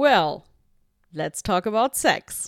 [0.00, 0.44] Well,
[1.12, 2.46] let's talk about sex.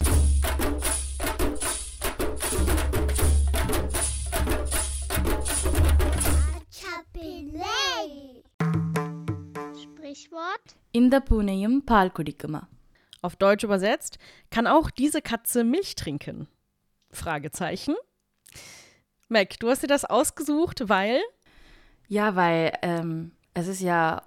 [9.82, 12.68] Sprichwort In der Puneyum Palkudikama.
[13.20, 14.20] Auf Deutsch übersetzt,
[14.52, 16.46] kann auch diese Katze Milch trinken?
[17.10, 17.96] Fragezeichen.
[19.28, 21.20] Mac, du hast dir das ausgesucht, weil?
[22.06, 24.22] Ja, weil ähm, es ist ja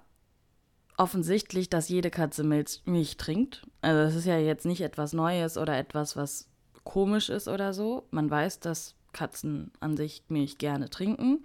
[0.96, 3.66] offensichtlich, dass jede Katze Milch, Milch trinkt.
[3.80, 6.48] Also es ist ja jetzt nicht etwas Neues oder etwas, was
[6.84, 8.06] komisch ist oder so.
[8.10, 11.44] Man weiß, dass Katzen an sich Milch gerne trinken.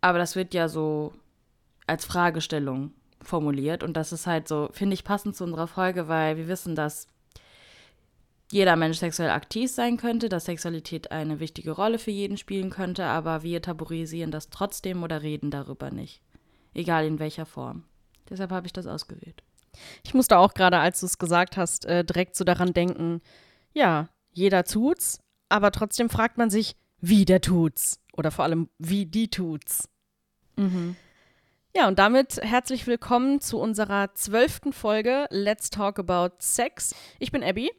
[0.00, 1.12] Aber das wird ja so
[1.86, 3.82] als Fragestellung formuliert.
[3.82, 7.06] Und das ist halt so, finde ich, passend zu unserer Folge, weil wir wissen, dass
[8.52, 13.04] jeder Mensch sexuell aktiv sein könnte, dass Sexualität eine wichtige Rolle für jeden spielen könnte,
[13.04, 16.20] aber wir tabuisieren das trotzdem oder reden darüber nicht.
[16.74, 17.84] Egal in welcher Form.
[18.30, 19.42] Deshalb habe ich das ausgewählt.
[20.02, 23.20] ich musste auch gerade, als du es gesagt hast, äh, direkt so daran denken,
[23.72, 28.00] ja, jeder tut's, aber trotzdem fragt man sich, wie der tut's.
[28.12, 29.88] Oder vor allem, wie die tut's.
[31.74, 36.94] Ja, und damit herzlich willkommen zu unserer zwölften Folge Let's Talk About Sex.
[37.18, 37.70] Ich bin Abby.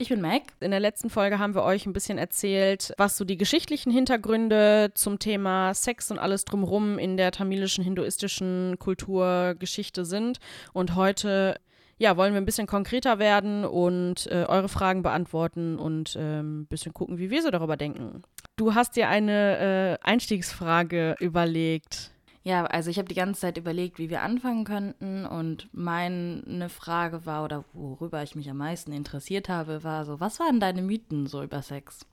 [0.00, 0.44] Ich bin Mac.
[0.60, 4.92] In der letzten Folge haben wir euch ein bisschen erzählt, was so die geschichtlichen Hintergründe
[4.94, 10.38] zum Thema Sex und alles drumherum in der tamilischen, hinduistischen Kulturgeschichte sind.
[10.72, 11.60] Und heute
[11.98, 16.66] ja, wollen wir ein bisschen konkreter werden und äh, eure Fragen beantworten und ähm, ein
[16.66, 18.22] bisschen gucken, wie wir so darüber denken.
[18.56, 22.12] Du hast dir eine äh, Einstiegsfrage überlegt.
[22.42, 27.26] Ja, also ich habe die ganze Zeit überlegt, wie wir anfangen könnten und meine Frage
[27.26, 31.26] war, oder worüber ich mich am meisten interessiert habe, war so, was waren deine Mythen
[31.26, 32.06] so über Sex?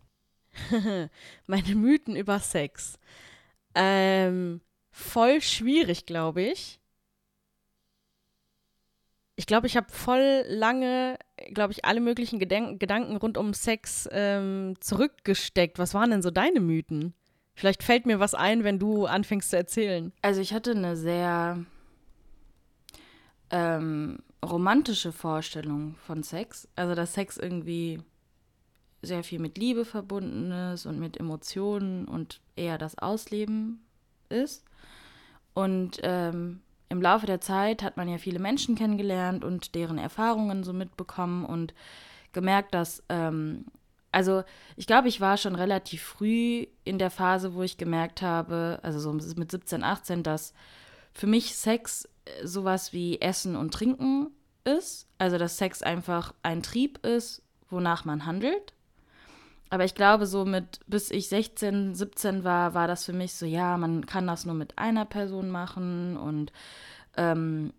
[1.47, 3.00] Meine Mythen über Sex.
[3.75, 4.61] Ähm,
[4.92, 6.80] voll schwierig, glaube ich.
[9.36, 11.19] Ich glaube, ich habe voll lange,
[11.53, 15.78] glaube ich, alle möglichen Gedenk Gedanken rund um Sex ähm, zurückgesteckt.
[15.78, 17.14] Was waren denn so deine Mythen?
[17.58, 20.13] Vielleicht fällt mir was ein, wenn du anfängst zu erzählen.
[20.22, 21.66] Also ich hatte eine sehr
[23.50, 26.68] ähm, romantische Vorstellung von Sex.
[26.75, 28.00] Also dass Sex irgendwie
[29.01, 33.84] sehr viel mit Liebe verbunden ist und mit Emotionen und eher das Ausleben
[34.29, 34.63] ist.
[35.56, 40.63] Und ähm, im Laufe der Zeit hat man ja viele Menschen kennengelernt und deren Erfahrungen
[40.63, 41.74] so mitbekommen und
[42.34, 43.66] gemerkt, dass, ähm,
[44.17, 44.44] also
[44.75, 49.00] ich glaube, ich war schon relativ früh in der Phase, wo ich gemerkt habe, also
[49.00, 50.55] so mit 17, 18, dass
[51.13, 54.31] für mich Sex äh, sowas wie Essen und Trinken
[54.63, 55.07] ist.
[55.19, 58.73] Also dass Sex einfach ein Trieb ist, wonach man handelt.
[59.69, 63.45] Aber ich glaube, so mit, bis ich 16, 17 war, war das für mich so,
[63.45, 66.51] ja, man kann das nur mit einer Person machen und
[67.17, 67.72] ähm,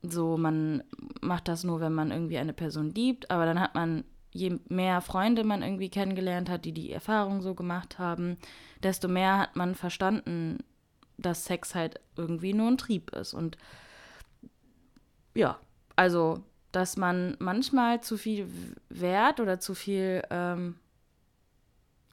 [0.00, 0.84] so, man
[1.20, 3.30] macht das nur, wenn man irgendwie eine Person liebt.
[3.30, 7.54] Aber dann hat man, je mehr Freunde man irgendwie kennengelernt hat, die die Erfahrung so
[7.54, 8.38] gemacht haben,
[8.82, 10.58] desto mehr hat man verstanden,
[11.18, 13.34] dass Sex halt irgendwie nur ein Trieb ist.
[13.34, 13.56] Und
[15.34, 15.58] ja,
[15.96, 18.48] also, dass man manchmal zu viel
[18.88, 20.76] Wert oder zu viel, ähm,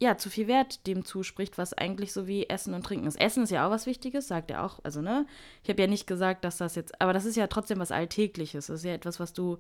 [0.02, 3.20] ja, zu viel Wert dem zuspricht, was eigentlich so wie Essen und Trinken ist.
[3.20, 4.80] Essen ist ja auch was Wichtiges, sagt er auch.
[4.84, 5.26] Also, ne?
[5.64, 8.68] Ich habe ja nicht gesagt, dass das jetzt, aber das ist ja trotzdem was Alltägliches.
[8.68, 9.60] Das ist ja etwas, was du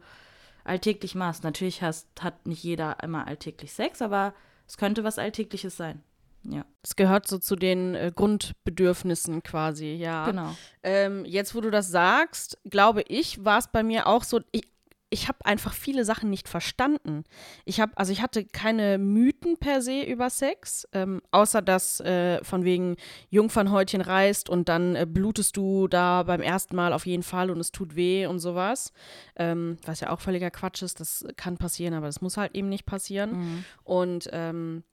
[0.69, 1.43] alltäglich machst.
[1.43, 4.33] Natürlich hast, hat nicht jeder immer alltäglich Sex, aber
[4.67, 6.01] es könnte was Alltägliches sein.
[6.43, 10.25] Ja, Es gehört so zu den äh, Grundbedürfnissen quasi, ja.
[10.25, 10.55] genau.
[10.83, 14.63] Ähm, jetzt, wo du das sagst, glaube ich, war es bei mir auch so, ich,
[15.11, 17.23] ich habe einfach viele Sachen nicht verstanden.
[17.65, 22.43] Ich habe, also ich hatte keine Mythen per se über Sex, ähm, außer dass äh,
[22.43, 22.95] von wegen
[23.29, 27.59] Jungfernhäutchen reißt und dann äh, blutest du da beim ersten Mal auf jeden Fall und
[27.59, 28.93] es tut weh und sowas.
[29.35, 32.69] Ähm, was ja auch völliger Quatsch ist, das kann passieren, aber das muss halt eben
[32.69, 33.31] nicht passieren.
[33.31, 33.65] Mhm.
[33.83, 34.83] Und ähm,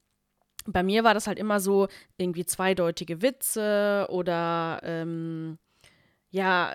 [0.66, 5.58] bei mir war das halt immer so irgendwie zweideutige Witze oder ähm,
[6.30, 6.74] ja,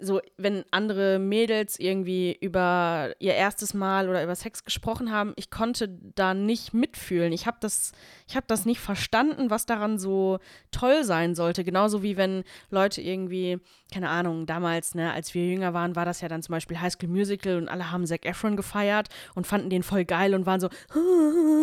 [0.00, 5.50] so, wenn andere Mädels irgendwie über ihr erstes Mal oder über Sex gesprochen haben, ich
[5.50, 7.32] konnte da nicht mitfühlen.
[7.32, 7.92] Ich habe das,
[8.34, 10.38] habe das nicht verstanden, was daran so
[10.70, 11.64] toll sein sollte.
[11.64, 13.58] Genauso wie wenn Leute irgendwie,
[13.92, 16.92] keine Ahnung, damals, ne, als wir jünger waren, war das ja dann zum Beispiel High
[16.92, 20.60] School Musical und alle haben Zac Efron gefeiert und fanden den voll geil und waren
[20.60, 20.68] so,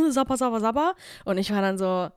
[0.09, 0.93] sabba, sabba, sabba.
[1.25, 2.09] Und ich war dann so,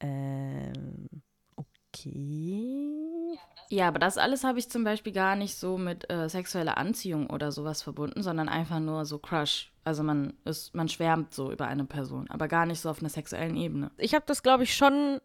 [0.00, 1.08] ähm,
[1.56, 3.38] okay.
[3.72, 7.30] Ja, aber das alles habe ich zum Beispiel gar nicht so mit äh, sexueller Anziehung
[7.30, 9.72] oder sowas verbunden, sondern einfach nur so Crush.
[9.84, 13.08] Also man ist, man schwärmt so über eine Person, aber gar nicht so auf einer
[13.08, 13.92] sexuellen Ebene.
[13.96, 15.20] ich habe das, glaube ich, schon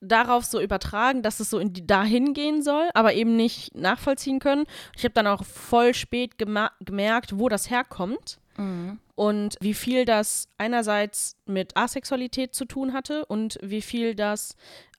[0.00, 4.38] darauf so übertragen, dass es so in die dahin gehen soll, aber eben nicht nachvollziehen
[4.38, 4.64] können.
[4.96, 8.38] Ich habe dann auch voll spät gemerkt, wo das herkommt.
[8.56, 8.98] Mhm.
[9.14, 14.56] Und wie viel das einerseits mit Asexualität zu tun hatte und wie viel das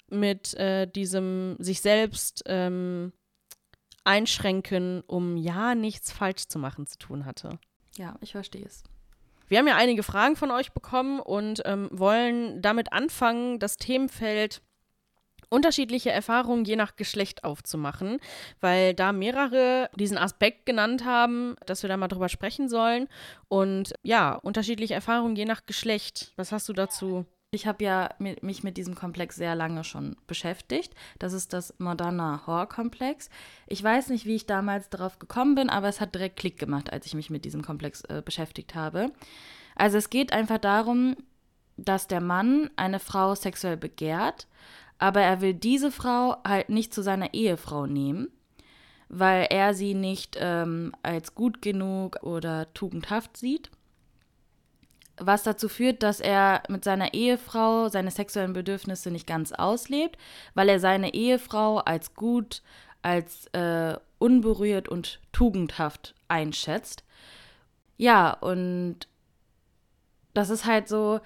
[0.10, 3.14] mit äh, diesem sich selbst ähm,
[4.04, 7.60] einschränken, um ja nichts falsch zu machen, zu tun hatte.
[7.98, 8.84] Ja, ich verstehe es.
[9.48, 14.62] Wir haben ja einige Fragen von euch bekommen und ähm, wollen damit anfangen, das Themenfeld
[15.50, 18.20] unterschiedliche Erfahrungen je nach Geschlecht aufzumachen,
[18.60, 23.08] weil da mehrere diesen Aspekt genannt haben, dass wir da mal drüber sprechen sollen.
[23.48, 26.34] Und ja, unterschiedliche Erfahrungen je nach Geschlecht.
[26.36, 27.26] Was hast du dazu?
[27.52, 30.94] Ich habe ja mich mit diesem Komplex sehr lange schon beschäftigt.
[31.20, 33.30] Das ist das Madonna Horror Komplex.
[33.68, 36.92] Ich weiß nicht, wie ich damals darauf gekommen bin, aber es hat direkt Klick gemacht,
[36.92, 39.12] als ich mich mit diesem Komplex äh, beschäftigt habe.
[39.76, 41.16] Also es geht einfach darum,
[41.78, 44.48] dass der Mann eine Frau sexuell begehrt,
[44.98, 48.30] aber er will diese Frau halt nicht zu seiner Ehefrau nehmen,
[49.08, 53.70] weil er sie nicht ähm, als gut genug oder tugendhaft sieht
[55.18, 60.18] was dazu führt, dass er mit seiner Ehefrau seine sexuellen Bedürfnisse nicht ganz auslebt,
[60.54, 62.62] weil er seine Ehefrau als gut,
[63.02, 67.04] als äh, unberührt und tugendhaft einschätzt.
[67.98, 69.08] Ja, und
[70.34, 71.22] das ist halt so,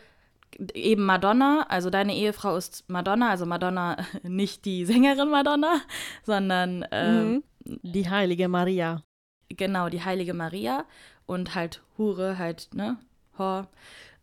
[0.74, 5.82] eben Madonna, also deine Ehefrau ist Madonna, also Madonna nicht die Sängerin Madonna,
[6.24, 7.44] sondern äh, mhm.
[7.64, 9.04] die heilige Maria.
[9.50, 10.86] Genau, die heilige Maria
[11.26, 12.98] und halt Hure, halt, ne,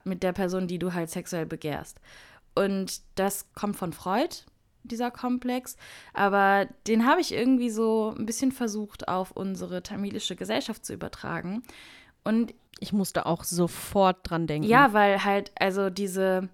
[0.04, 2.00] Mit der Person, die du halt sexuell begehrst.
[2.54, 4.44] Und das kommt von Freud,
[4.82, 5.76] dieser Komplex.
[6.14, 11.62] Aber den habe ich irgendwie so ein bisschen versucht, auf unsere tamilische Gesellschaft zu übertragen.
[12.24, 14.68] Und ich musste auch sofort dran denken.
[14.68, 16.48] Ja, weil halt, also diese,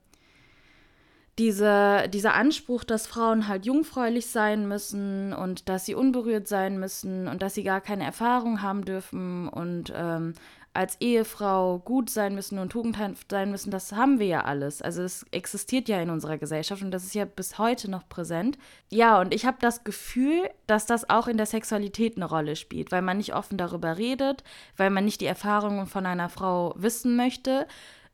[1.38, 7.26] diese, dieser Anspruch, dass Frauen halt jungfräulich sein müssen und dass sie unberührt sein müssen
[7.26, 10.34] und dass sie gar keine Erfahrung haben dürfen und ähm,
[10.74, 14.80] als Ehefrau gut sein müssen und tugendhaft sein müssen, das haben wir ja alles.
[14.80, 18.56] Also es existiert ja in unserer Gesellschaft und das ist ja bis heute noch präsent.
[18.90, 22.90] Ja, und ich habe das Gefühl, dass das auch in der Sexualität eine Rolle spielt,
[22.90, 24.44] weil man nicht offen darüber redet,
[24.76, 27.66] weil man nicht die Erfahrungen von einer Frau wissen möchte,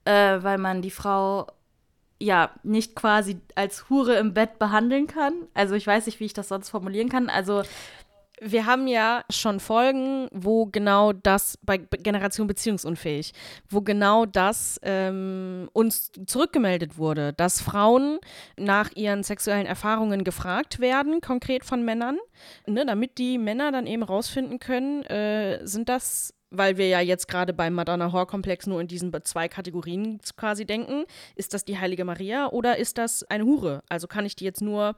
[0.05, 1.47] äh, weil man die Frau
[2.21, 5.35] ja nicht quasi als Hure im Bett behandeln kann.
[5.55, 7.31] Also ich weiß nicht, wie ich das sonst formulieren kann.
[7.31, 7.63] Also
[8.41, 13.33] wir haben ja schon Folgen, wo genau das bei Generation Beziehungsunfähig,
[13.69, 18.19] wo genau das ähm, uns zurückgemeldet wurde, dass Frauen
[18.57, 22.19] nach ihren sexuellen Erfahrungen gefragt werden, konkret von Männern,
[22.67, 27.29] ne, damit die Männer dann eben rausfinden können, äh, sind das weil wir ja jetzt
[27.29, 31.05] gerade beim Madonna Horror Komplex nur in diesen zwei Kategorien quasi denken,
[31.37, 33.83] ist das die Heilige Maria oder ist das eine Hure?
[33.89, 34.97] Also kann ich die jetzt nur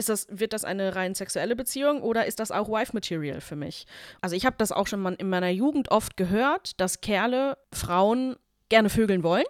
[0.00, 3.86] ist das, wird das eine rein sexuelle Beziehung oder ist das auch Wife-Material für mich?
[4.20, 8.36] Also ich habe das auch schon mal in meiner Jugend oft gehört, dass Kerle Frauen
[8.68, 9.44] gerne vögeln wollen,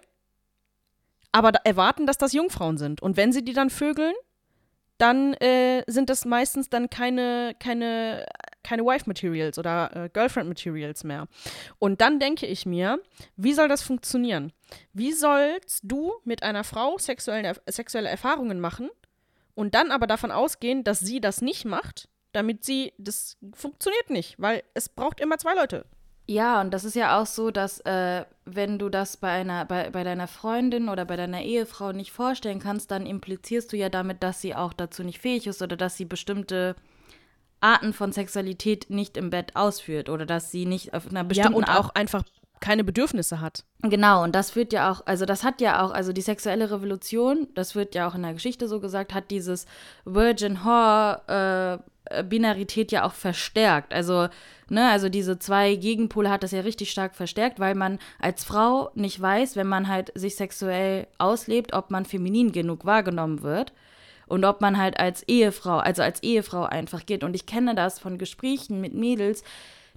[1.31, 3.01] aber erwarten, dass das Jungfrauen sind.
[3.01, 4.13] Und wenn sie die dann vögeln,
[4.97, 8.25] dann äh, sind das meistens dann keine, keine,
[8.63, 11.27] keine Wife-Materials oder äh, Girlfriend-Materials mehr.
[11.79, 12.99] Und dann denke ich mir,
[13.35, 14.53] wie soll das funktionieren?
[14.93, 18.91] Wie sollst du mit einer Frau sexuelle, sexuelle Erfahrungen machen,
[19.55, 24.39] und dann aber davon ausgehen, dass sie das nicht macht, damit sie, das funktioniert nicht,
[24.39, 25.85] weil es braucht immer zwei Leute.
[26.27, 29.89] Ja, und das ist ja auch so, dass äh, wenn du das bei einer, bei,
[29.89, 34.23] bei deiner Freundin oder bei deiner Ehefrau nicht vorstellen kannst, dann implizierst du ja damit,
[34.23, 36.75] dass sie auch dazu nicht fähig ist oder dass sie bestimmte
[37.59, 41.57] Arten von Sexualität nicht im Bett ausführt oder dass sie nicht auf einer bestimmten ja,
[41.57, 42.23] und auch einfach
[42.61, 43.65] keine Bedürfnisse hat.
[43.81, 47.47] Genau, und das wird ja auch, also das hat ja auch, also die sexuelle Revolution,
[47.55, 49.65] das wird ja auch in der Geschichte so gesagt, hat dieses
[50.05, 53.93] Virgin Horror äh, Binarität ja auch verstärkt.
[53.93, 54.27] Also,
[54.69, 58.91] ne, also diese zwei Gegenpole hat das ja richtig stark verstärkt, weil man als Frau
[58.95, 63.73] nicht weiß, wenn man halt sich sexuell auslebt, ob man feminin genug wahrgenommen wird
[64.27, 67.23] und ob man halt als Ehefrau, also als Ehefrau einfach geht.
[67.23, 69.43] Und ich kenne das von Gesprächen mit Mädels,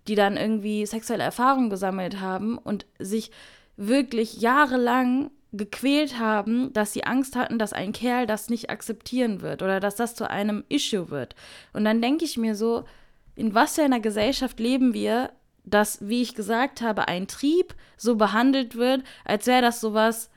[0.08, 3.30] die dann irgendwie sexuelle Erfahrungen gesammelt haben und sich
[3.76, 9.62] wirklich jahrelang gequält haben, dass sie Angst hatten, dass ein Kerl das nicht akzeptieren wird
[9.62, 11.36] oder dass das zu einem Issue wird.
[11.72, 12.84] Und dann denke ich mir so,
[13.36, 15.32] in was für einer Gesellschaft leben wir,
[15.64, 20.28] dass, wie ich gesagt habe, ein Trieb so behandelt wird, als wäre das sowas,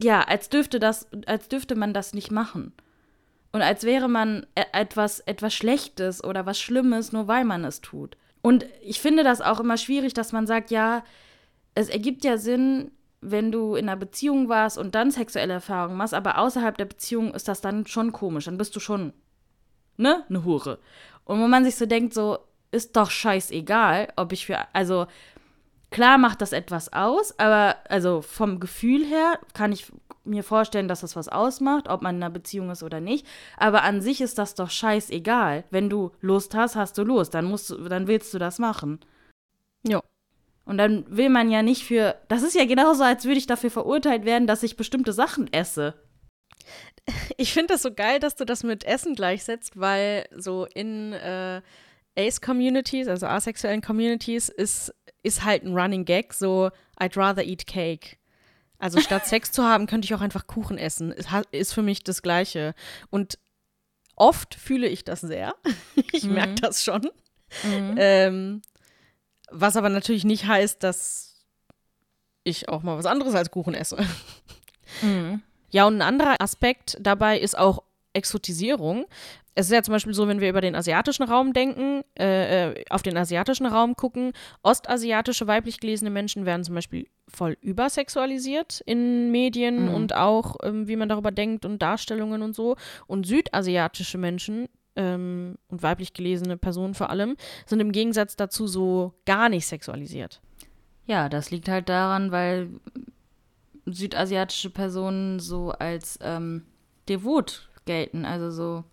[0.00, 2.72] ja, als dürfte das, als dürfte man das nicht machen.
[3.56, 7.80] Und als wäre man e-, etwas, etwas Schlechtes oder was Schlimmes, nur weil man es
[7.80, 8.14] tut.
[8.42, 11.02] Und ich finde das auch immer schwierig, dass man sagt, ja,
[11.74, 12.90] es ergibt ja Sinn,
[13.22, 17.32] wenn du in einer Beziehung warst und dann sexuelle Erfahrungen machst, aber außerhalb der Beziehung
[17.32, 18.44] ist das dann schon komisch.
[18.44, 19.14] Dann bist du schon,
[19.96, 20.78] ne, eine Hure.
[21.24, 22.40] Und wo man sich so denkt, so,
[22.72, 25.06] ist doch scheißegal, ob ich für, also
[25.90, 29.90] klar macht das etwas aus, aber also vom Gefühl her kann ich
[30.26, 33.26] mir vorstellen, dass das was ausmacht, ob man in einer Beziehung ist oder nicht.
[33.56, 35.64] Aber an sich ist das doch scheißegal.
[35.70, 37.34] Wenn du Lust hast, hast du Lust.
[37.34, 39.00] Dann musst du, dann willst du das machen.
[39.86, 40.02] Ja.
[40.64, 42.16] Und dann will man ja nicht für.
[42.28, 45.94] Das ist ja genauso, als würde ich dafür verurteilt werden, dass ich bestimmte Sachen esse.
[47.36, 51.62] Ich finde das so geil, dass du das mit Essen gleichsetzt, weil so in äh,
[52.16, 54.92] Ace-Communities, also asexuellen Communities, ist,
[55.22, 58.16] ist halt ein Running Gag, so I'd rather eat cake.
[58.78, 61.12] Also statt Sex zu haben, könnte ich auch einfach Kuchen essen.
[61.50, 62.74] Ist, für mich das Gleiche.
[63.10, 63.38] Und
[64.16, 65.54] oft fühle ich das sehr.
[66.12, 66.34] ich mhm.
[66.34, 67.08] merke das schon.
[67.64, 67.94] Mhm.
[67.96, 68.62] Ähm,
[69.50, 71.46] was aber natürlich nicht heißt, dass
[72.44, 73.96] ich auch mal was anderes als Kuchen esse.
[75.02, 75.42] Mhm.
[75.70, 79.06] Ja, und ein anderer Aspekt dabei ist auch Exotisierung.
[79.54, 82.84] Es ist ja zum Beispiel so, wenn wir über den asiatischen Raum denken, äh, äh,
[82.90, 89.30] auf den asiatischen Raum gucken, ostasiatische weiblich gelesene Menschen werden zum Beispiel voll übersexualisiert in
[89.30, 89.94] Medien mhm.
[89.94, 92.76] und auch, ähm, wie man darüber denkt und Darstellungen und so.
[93.06, 99.14] Und südasiatische Menschen ähm, und weiblich gelesene Personen vor allem sind im Gegensatz dazu so
[99.24, 100.40] gar nicht sexualisiert.
[101.06, 102.68] Ja, das liegt halt daran, weil
[103.86, 106.66] südasiatische Personen so als ähm,
[107.08, 108.84] devot gelten, also so.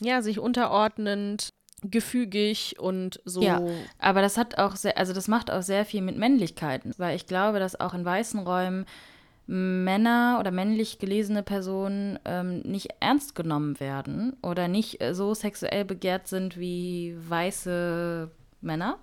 [0.00, 1.50] Ja, sich unterordnend,
[1.82, 3.42] gefügig und so.
[3.42, 3.62] Ja,
[3.98, 7.26] aber das hat auch sehr, also das macht auch sehr viel mit Männlichkeiten, weil ich
[7.26, 8.86] glaube, dass auch in weißen Räumen
[9.46, 15.84] Männer oder männlich gelesene Personen ähm, nicht ernst genommen werden oder nicht äh, so sexuell
[15.84, 18.98] begehrt sind wie weiße Männer.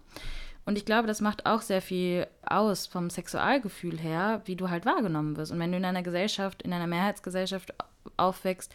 [0.65, 4.85] Und ich glaube, das macht auch sehr viel aus vom Sexualgefühl her, wie du halt
[4.85, 5.51] wahrgenommen wirst.
[5.51, 7.73] Und wenn du in einer Gesellschaft, in einer Mehrheitsgesellschaft
[8.15, 8.73] aufwächst,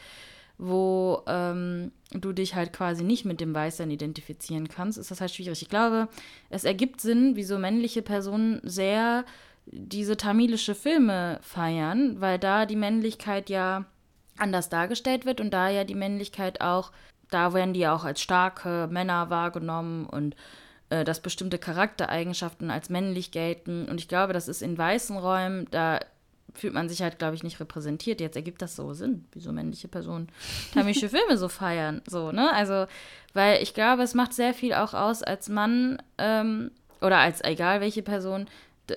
[0.59, 5.33] wo ähm, du dich halt quasi nicht mit dem Weißen identifizieren kannst, ist das halt
[5.33, 5.63] schwierig.
[5.63, 6.09] Ich glaube,
[6.51, 9.25] es ergibt Sinn, wieso männliche Personen sehr
[9.67, 13.85] diese tamilische Filme feiern, weil da die Männlichkeit ja
[14.39, 16.91] anders dargestellt wird und da ja die Männlichkeit auch,
[17.31, 20.37] da werden die ja auch als starke Männer wahrgenommen und
[20.91, 23.89] äh, dass bestimmte Charaktereigenschaften als männlich gelten.
[23.89, 26.01] Und ich glaube, das ist in weißen Räumen, da
[26.55, 28.21] fühlt man sich halt, glaube ich, nicht repräsentiert.
[28.21, 30.29] Jetzt ergibt das so Sinn, wieso männliche Personen
[30.75, 32.03] tamische Filme so feiern.
[32.07, 32.53] So, ne?
[32.53, 32.87] Also,
[33.35, 37.81] weil ich glaube, es macht sehr viel auch aus als Mann ähm, oder als egal
[37.81, 38.47] welche Person,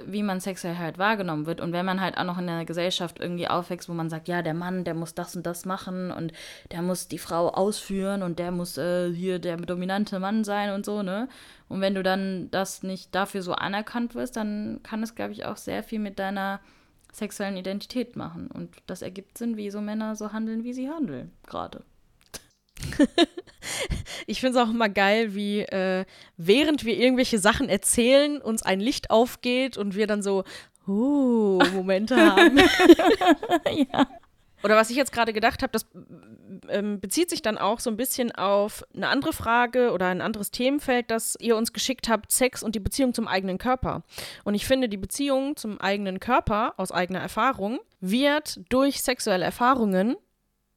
[0.06, 1.62] wie man sexuell halt wahrgenommen wird.
[1.62, 4.42] Und wenn man halt auch noch in einer Gesellschaft irgendwie aufwächst, wo man sagt, ja,
[4.42, 6.34] der Mann, der muss das und das machen und
[6.72, 10.86] der muss die Frau ausführen und der muss äh, hier der dominante Mann sein und
[10.86, 11.30] so, ne?
[11.68, 15.46] Und wenn du dann das nicht dafür so anerkannt wirst, dann kann es, glaube ich,
[15.46, 16.60] auch sehr viel mit deiner
[17.16, 18.48] sexuellen Identität machen.
[18.52, 21.84] Und das ergibt Sinn, wie so Männer so handeln, wie sie handeln, gerade.
[24.28, 26.06] ich finde es auch immer geil, wie äh,
[26.38, 30.44] während wir irgendwelche Sachen erzählen, uns ein Licht aufgeht und wir dann so,
[30.88, 32.58] uh, Momente haben.
[33.92, 34.08] ja.
[34.66, 35.86] Oder was ich jetzt gerade gedacht habe, das
[36.70, 40.50] ähm, bezieht sich dann auch so ein bisschen auf eine andere Frage oder ein anderes
[40.50, 44.02] Themenfeld, das ihr uns geschickt habt, Sex und die Beziehung zum eigenen Körper.
[44.44, 50.16] Und ich finde, die Beziehung zum eigenen Körper aus eigener Erfahrung wird durch sexuelle Erfahrungen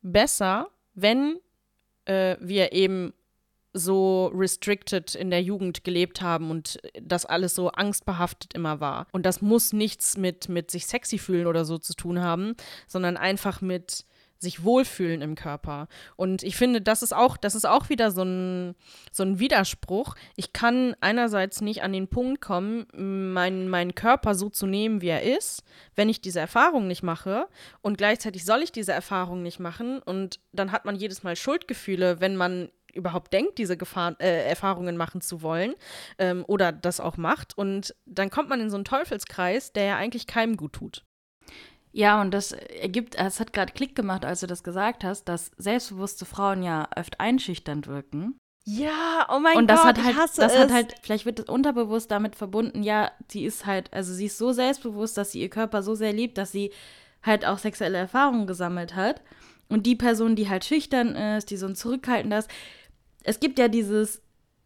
[0.02, 1.38] besser, wenn
[2.04, 3.14] äh, wir eben
[3.72, 9.06] so restricted in der Jugend gelebt haben und das alles so angstbehaftet immer war.
[9.12, 12.54] Und das muss nichts mit, mit sich sexy fühlen oder so zu tun haben,
[12.86, 14.04] sondern einfach mit
[14.40, 15.88] sich wohlfühlen im Körper.
[16.16, 18.74] Und ich finde, das ist auch, das ist auch wieder so ein,
[19.10, 20.14] so ein Widerspruch.
[20.36, 22.86] Ich kann einerseits nicht an den Punkt kommen,
[23.32, 25.64] meinen, meinen Körper so zu nehmen, wie er ist,
[25.96, 27.48] wenn ich diese Erfahrung nicht mache.
[27.80, 30.00] Und gleichzeitig soll ich diese Erfahrung nicht machen.
[30.00, 34.96] Und dann hat man jedes Mal Schuldgefühle, wenn man überhaupt denkt, diese Gefahr, äh, Erfahrungen
[34.96, 35.74] machen zu wollen
[36.18, 37.56] ähm, oder das auch macht.
[37.56, 41.04] Und dann kommt man in so einen Teufelskreis, der ja eigentlich keinem gut tut.
[41.92, 45.50] Ja, und das ergibt, es hat gerade Klick gemacht, als du das gesagt hast, dass
[45.56, 48.38] selbstbewusste Frauen ja oft einschüchternd wirken.
[48.64, 50.58] Ja, oh mein und das Gott, hat halt, das es.
[50.58, 54.36] hat halt, vielleicht wird es unterbewusst damit verbunden, ja, sie ist halt, also sie ist
[54.36, 56.70] so selbstbewusst, dass sie ihr Körper so sehr liebt, dass sie
[57.22, 59.22] halt auch sexuelle Erfahrungen gesammelt hat.
[59.70, 62.50] Und die Person, die halt schüchtern ist, die so ein zurückhaltend ist,
[63.28, 64.22] es gibt ja dieses,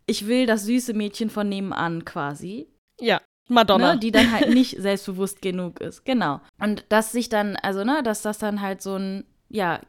[0.07, 2.69] ich will das süße Mädchen von nebenan quasi.
[3.01, 3.21] Ja.
[3.49, 3.95] Madonna.
[3.95, 6.05] Ne, die dann halt nicht selbstbewusst genug ist.
[6.05, 6.41] Genau.
[6.61, 9.81] Und dass sich dann, also, ne, dass das dann halt so ein, ja,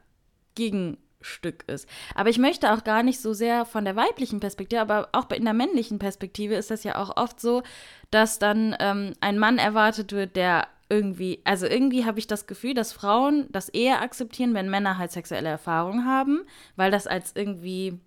[0.56, 1.88] Gegenstück ist.
[2.16, 5.46] Aber ich möchte auch gar nicht so sehr von der weiblichen Perspektive, aber auch in
[5.46, 7.64] der männlichen Perspektive ist das ja auch oft so,
[8.12, 12.74] dass dann ähm, ein Mann erwartet wird, der irgendwie, also irgendwie habe ich das Gefühl,
[12.74, 16.42] dass Frauen das eher akzeptieren, wenn Männer halt sexuelle Erfahrungen haben,
[16.76, 18.00] weil das als irgendwie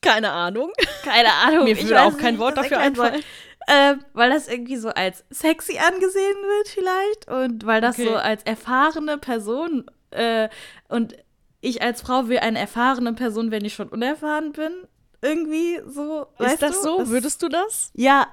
[0.00, 0.72] keine Ahnung.
[1.02, 1.64] Keine Ahnung.
[1.64, 3.22] Mir würde auch kein Wort dafür einfallen.
[3.68, 8.08] Äh, weil das irgendwie so als sexy angesehen wird vielleicht und weil das okay.
[8.08, 10.48] so als erfahrene Person äh,
[10.88, 11.16] und
[11.60, 14.72] ich als Frau will eine erfahrene Person, wenn ich schon unerfahren bin.
[15.20, 16.26] Irgendwie so.
[16.38, 16.82] Ist das du?
[16.82, 16.98] so?
[16.98, 17.90] Das, Würdest du das?
[17.94, 18.28] Ja,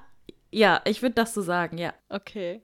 [0.51, 1.93] ja, ich würde das so sagen, ja.
[2.09, 2.63] Okay.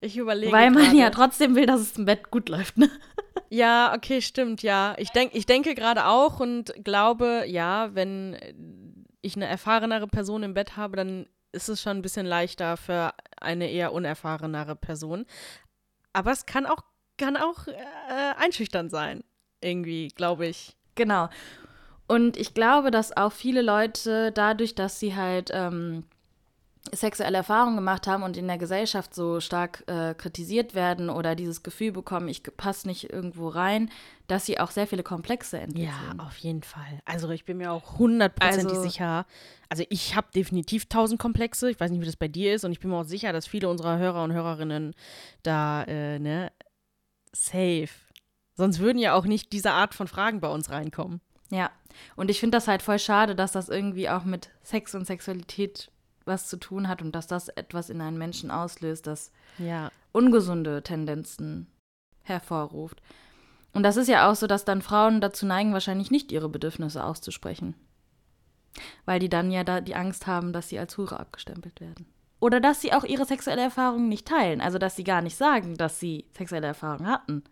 [0.00, 0.52] Ich überlege.
[0.52, 0.96] Weil man grade.
[0.96, 2.88] ja trotzdem will, dass es im Bett gut läuft, ne?
[3.50, 4.94] Ja, okay, stimmt, ja.
[4.98, 8.36] Ich, denk, ich denke gerade auch und glaube, ja, wenn
[9.22, 13.14] ich eine erfahrenere Person im Bett habe, dann ist es schon ein bisschen leichter für
[13.40, 15.24] eine eher unerfahrenere Person.
[16.12, 16.82] Aber es kann auch,
[17.16, 17.74] kann auch äh,
[18.36, 19.24] einschüchternd sein,
[19.60, 20.76] irgendwie, glaube ich.
[20.94, 21.28] Genau.
[22.06, 26.04] Und ich glaube, dass auch viele Leute dadurch, dass sie halt ähm,
[26.92, 31.62] sexuelle Erfahrungen gemacht haben und in der Gesellschaft so stark äh, kritisiert werden oder dieses
[31.62, 33.90] Gefühl bekommen, ich passe nicht irgendwo rein,
[34.26, 35.92] dass sie auch sehr viele Komplexe entwickeln.
[36.18, 37.00] Ja, auf jeden Fall.
[37.04, 39.26] Also ich bin mir auch hundertprozentig also, sicher.
[39.68, 41.70] Also ich habe definitiv tausend Komplexe.
[41.70, 43.46] Ich weiß nicht, wie das bei dir ist und ich bin mir auch sicher, dass
[43.46, 44.94] viele unserer Hörer und Hörerinnen
[45.42, 46.52] da, äh, ne,
[47.32, 47.88] safe.
[48.54, 51.20] Sonst würden ja auch nicht diese Art von Fragen bei uns reinkommen.
[51.50, 51.70] Ja,
[52.16, 55.90] und ich finde das halt voll schade, dass das irgendwie auch mit Sex und Sexualität
[56.28, 59.90] was zu tun hat und dass das etwas in einem Menschen auslöst, das ja.
[60.12, 61.66] ungesunde Tendenzen
[62.22, 63.02] hervorruft.
[63.72, 67.02] Und das ist ja auch so, dass dann Frauen dazu neigen, wahrscheinlich nicht ihre Bedürfnisse
[67.04, 67.74] auszusprechen.
[69.04, 72.06] Weil die dann ja da die Angst haben, dass sie als Hure abgestempelt werden.
[72.40, 74.60] Oder dass sie auch ihre sexuelle Erfahrung nicht teilen.
[74.60, 77.42] Also, dass sie gar nicht sagen, dass sie sexuelle Erfahrung hatten.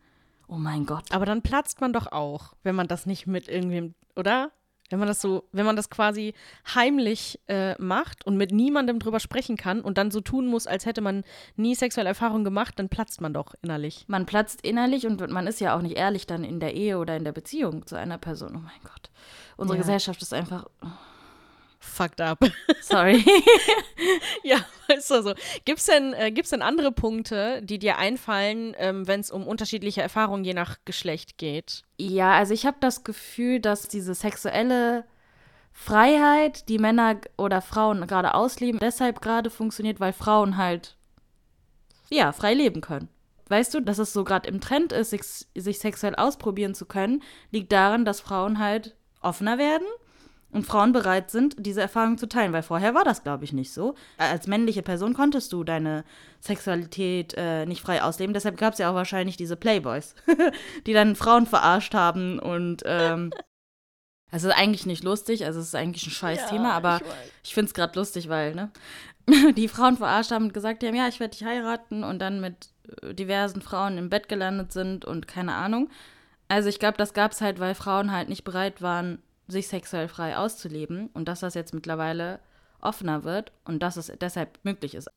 [0.46, 1.10] Oh mein Gott.
[1.10, 4.52] Aber dann platzt man doch auch, wenn man das nicht mit irgendwem, oder?
[4.90, 6.34] Wenn man das so, wenn man das quasi
[6.74, 10.86] heimlich äh, macht und mit niemandem drüber sprechen kann und dann so tun muss, als
[10.86, 11.24] hätte man
[11.56, 14.04] nie sexuelle Erfahrung gemacht, dann platzt man doch innerlich.
[14.08, 17.16] Man platzt innerlich und man ist ja auch nicht ehrlich dann in der Ehe oder
[17.16, 18.56] in der Beziehung zu einer Person.
[18.56, 19.10] Oh mein Gott.
[19.56, 19.82] Unsere ja.
[19.82, 20.66] Gesellschaft ist einfach.
[20.82, 20.86] Oh
[21.86, 22.38] fucked up.
[22.80, 23.24] Sorry.
[24.42, 24.58] ja,
[24.94, 25.34] ist so.
[25.64, 30.02] Gibt es denn, äh, denn andere Punkte, die dir einfallen, ähm, wenn es um unterschiedliche
[30.02, 31.82] Erfahrungen je nach Geschlecht geht?
[31.98, 35.04] Ja, also ich habe das Gefühl, dass diese sexuelle
[35.72, 40.96] Freiheit, die Männer oder Frauen gerade ausleben, deshalb gerade funktioniert, weil Frauen halt,
[42.10, 43.08] ja, frei leben können.
[43.48, 45.22] Weißt du, dass es so gerade im Trend ist, sich,
[45.54, 49.86] sich sexuell ausprobieren zu können, liegt daran, dass Frauen halt offener werden
[50.56, 53.72] und Frauen bereit sind, diese Erfahrung zu teilen, weil vorher war das, glaube ich, nicht
[53.72, 53.94] so.
[54.16, 56.02] Als männliche Person konntest du deine
[56.40, 60.14] Sexualität äh, nicht frei ausleben, deshalb gab es ja auch wahrscheinlich diese Playboys,
[60.86, 63.32] die dann Frauen verarscht haben und ähm,
[64.32, 67.48] es ist eigentlich nicht lustig, also es ist eigentlich ein scheiß ja, Thema, aber ich,
[67.48, 68.70] ich finde es gerade lustig, weil, ne,
[69.56, 72.70] die Frauen verarscht haben und gesagt haben, ja, ich werde dich heiraten und dann mit
[73.02, 75.90] äh, diversen Frauen im Bett gelandet sind und keine Ahnung.
[76.48, 80.08] Also ich glaube, das gab es halt, weil Frauen halt nicht bereit waren, sich sexuell
[80.08, 82.40] frei auszuleben und dass das jetzt mittlerweile
[82.80, 85.10] offener wird und dass es deshalb möglich ist.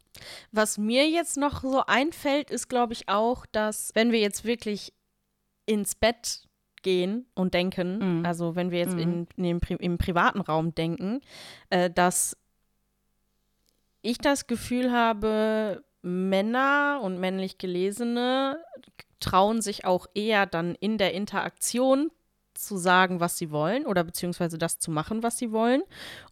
[0.52, 4.94] Was mir jetzt noch so einfällt, ist, glaube ich, auch, dass wenn wir jetzt wirklich
[5.66, 6.48] ins Bett
[6.82, 8.26] gehen und denken, mhm.
[8.26, 9.00] also wenn wir jetzt mhm.
[9.00, 11.22] in, in dem, im privaten Raum denken,
[11.70, 12.38] äh, dass
[14.02, 18.64] ich das Gefühl habe, Männer und männlich Gelesene
[19.20, 22.10] trauen sich auch eher dann in der Interaktion
[22.64, 25.82] zu sagen, was sie wollen oder beziehungsweise das zu machen, was sie wollen.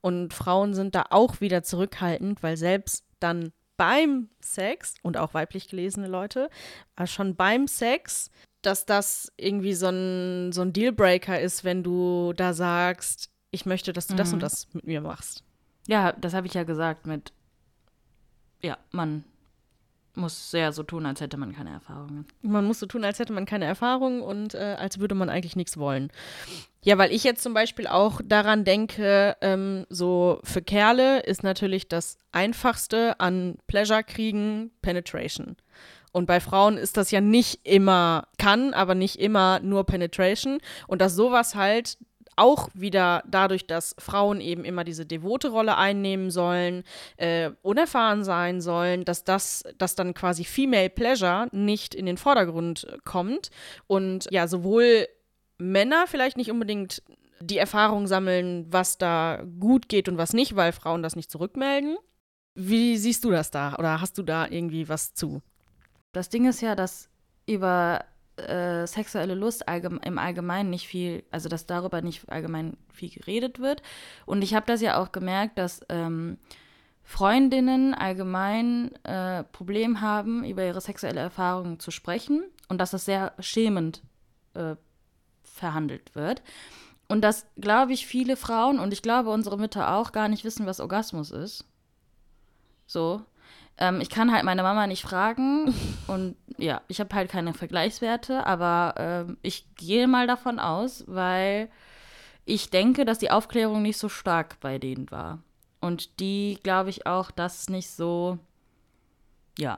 [0.02, 5.70] Und Frauen sind da auch wieder zurückhaltend, weil selbst dann beim Sex und auch weiblich
[5.70, 6.50] gelesene Leute,
[6.96, 12.34] äh, schon beim Sex, dass das irgendwie so ein, so ein Dealbreaker ist, wenn du
[12.34, 14.18] da sagst, ich möchte, dass du mhm.
[14.18, 15.44] das und das mit mir machst.
[15.88, 17.32] Ja, das habe ich ja gesagt mit,
[18.62, 19.24] ja, man
[20.18, 22.26] muss sehr so tun, als hätte man keine Erfahrungen.
[22.42, 25.56] Man muss so tun, als hätte man keine Erfahrungen und äh, als würde man eigentlich
[25.56, 26.12] nichts wollen.
[26.84, 31.88] Ja, weil ich jetzt zum Beispiel auch daran denke, ähm, so für Kerle ist natürlich
[31.88, 35.58] das Einfachste an Pleasure kriegen Penetration.
[36.12, 40.60] Und bei Frauen ist das ja nicht immer, kann, aber nicht immer nur Penetration.
[40.88, 41.98] Und dass sowas halt
[42.38, 46.84] auch wieder dadurch, dass Frauen eben immer diese devote Rolle einnehmen sollen,
[47.18, 52.88] äh, unerfahren sein sollen, dass das, dass dann quasi Female Pleasure nicht in den Vordergrund
[53.04, 53.50] kommt
[53.88, 55.08] und ja, sowohl
[55.58, 57.02] Männer vielleicht nicht unbedingt
[57.40, 61.98] die Erfahrung sammeln, was da gut geht und was nicht, weil Frauen das nicht zurückmelden.
[62.56, 65.42] Wie siehst du das da oder hast du da irgendwie was zu?
[66.12, 67.10] Das Ding ist ja, dass
[67.46, 68.04] über
[68.38, 73.60] äh, sexuelle Lust allgeme im Allgemeinen nicht viel, also dass darüber nicht allgemein viel geredet
[73.60, 73.82] wird.
[74.26, 76.38] Und ich habe das ja auch gemerkt, dass ähm,
[77.04, 83.34] Freundinnen allgemein äh, Problem haben, über ihre sexuelle Erfahrung zu sprechen und dass das sehr
[83.40, 84.02] schämend
[84.54, 84.76] äh,
[85.42, 86.42] verhandelt wird.
[87.08, 90.66] Und dass, glaube ich, viele Frauen und ich glaube unsere Mütter auch gar nicht wissen,
[90.66, 91.66] was Orgasmus ist.
[92.86, 93.22] So.
[93.78, 95.74] Ähm, ich kann halt meine Mama nicht fragen
[96.08, 101.70] und ja, ich habe halt keine Vergleichswerte, aber äh, ich gehe mal davon aus, weil
[102.46, 105.40] ich denke, dass die Aufklärung nicht so stark bei denen war.
[105.80, 108.40] Und die, glaube ich, auch das nicht so,
[109.58, 109.78] ja.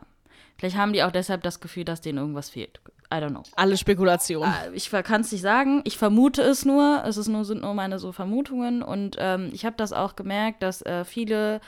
[0.57, 2.81] Vielleicht haben die auch deshalb das Gefühl, dass denen irgendwas fehlt.
[3.11, 3.43] I don't know.
[3.55, 4.53] Alle Spekulationen.
[4.53, 5.81] Äh, ich kann es nicht sagen.
[5.83, 7.03] Ich vermute es nur.
[7.05, 8.83] Es ist nur, sind nur meine so Vermutungen.
[8.83, 11.59] Und ähm, ich habe das auch gemerkt, dass äh, viele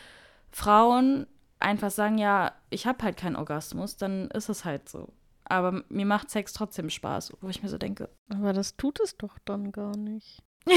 [0.52, 1.26] Frauen
[1.62, 5.10] einfach sagen, ja, ich habe halt keinen Orgasmus, dann ist es halt so.
[5.46, 8.10] Aber mir macht Sex trotzdem Spaß, wo ich mir so denke.
[8.30, 10.42] Aber das tut es doch dann gar nicht.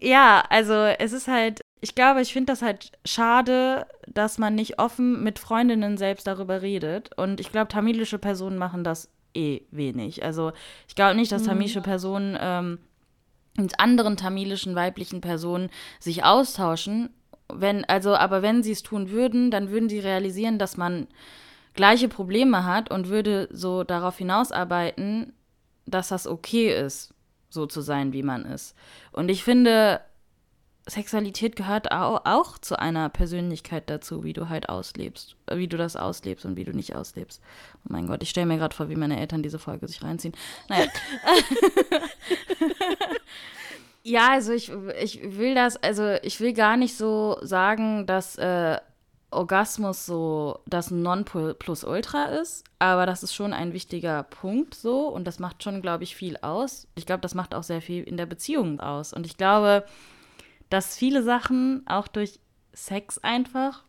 [0.00, 4.78] ja, also es ist halt, ich glaube, ich finde das halt schade, dass man nicht
[4.78, 7.16] offen mit Freundinnen selbst darüber redet.
[7.16, 10.24] Und ich glaube, tamilische Personen machen das eh wenig.
[10.24, 10.52] Also
[10.88, 11.48] ich glaube nicht, dass mhm.
[11.48, 12.78] tamilische Personen ähm,
[13.56, 17.10] mit anderen tamilischen weiblichen Personen sich austauschen.
[17.52, 21.06] Wenn, also, aber wenn sie es tun würden, dann würden sie realisieren, dass man
[21.74, 25.32] gleiche Probleme hat und würde so darauf hinausarbeiten,
[25.86, 27.14] dass das okay ist,
[27.48, 28.74] so zu sein, wie man ist.
[29.12, 30.00] Und ich finde,
[30.88, 35.76] Sexualität gehört auch, auch zu einer Persönlichkeit dazu, wie du halt auslebst, äh, wie du
[35.76, 37.40] das auslebst und wie du nicht auslebst.
[37.84, 40.34] Oh mein Gott, ich stelle mir gerade vor, wie meine Eltern diese Folge sich reinziehen.
[40.68, 40.86] Naja.
[44.06, 48.78] ja, also ich, ich will das, also ich will gar nicht so sagen, dass äh,
[49.32, 55.40] Orgasmus so das Nonplusultra ist, aber das ist schon ein wichtiger Punkt so und das
[55.40, 56.86] macht schon, glaube ich, viel aus.
[56.94, 59.84] Ich glaube, das macht auch sehr viel in der Beziehung aus und ich glaube,
[60.70, 62.38] dass viele Sachen auch durch
[62.72, 63.82] Sex einfach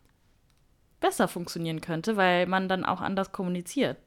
[0.98, 3.98] besser funktionieren könnte, weil man dann auch anders kommuniziert,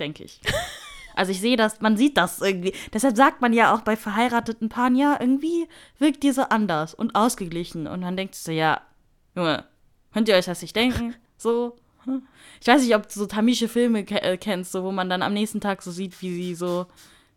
[0.00, 0.40] denke ich.
[1.14, 2.72] Also ich sehe das, man sieht das irgendwie.
[2.92, 7.14] Deshalb sagt man ja auch bei verheirateten Paaren, ja, irgendwie wirkt ihr so anders und
[7.14, 7.86] ausgeglichen.
[7.86, 8.80] Und dann denkst du, ja,
[9.36, 9.64] Junge,
[10.14, 11.14] Könnt ihr euch das nicht denken?
[11.36, 11.76] So.
[12.60, 15.20] Ich weiß nicht, ob du so tamische Filme ke äh, kennst, so, wo man dann
[15.20, 16.86] am nächsten Tag so sieht, wie sie so,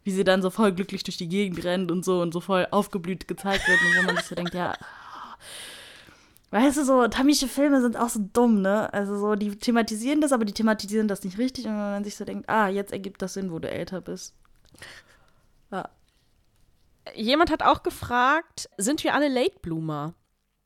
[0.04, 2.68] wie sie dann so voll glücklich durch die Gegend rennt und so und so voll
[2.72, 4.74] aufgeblüht gezeigt wird und wo man sich so denkt, ja.
[6.50, 8.92] Weißt du, so tamische Filme sind auch so dumm, ne?
[8.94, 12.16] Also so, die thematisieren das, aber die thematisieren das nicht richtig und wenn man sich
[12.16, 14.34] so denkt, ah, jetzt ergibt das Sinn, wo du älter bist.
[15.72, 15.90] Ja.
[17.16, 20.14] Jemand hat auch gefragt, sind wir alle Late Bloomer?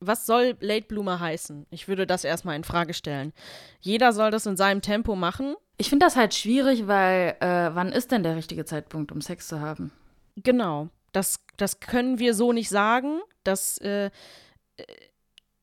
[0.01, 1.67] was soll Late Bloomer heißen?
[1.69, 3.31] Ich würde das erstmal in Frage stellen.
[3.79, 5.55] Jeder soll das in seinem Tempo machen.
[5.77, 9.47] Ich finde das halt schwierig, weil äh, wann ist denn der richtige Zeitpunkt, um Sex
[9.47, 9.91] zu haben?
[10.35, 10.89] Genau.
[11.11, 13.21] Das, das können wir so nicht sagen.
[13.43, 14.09] Das äh,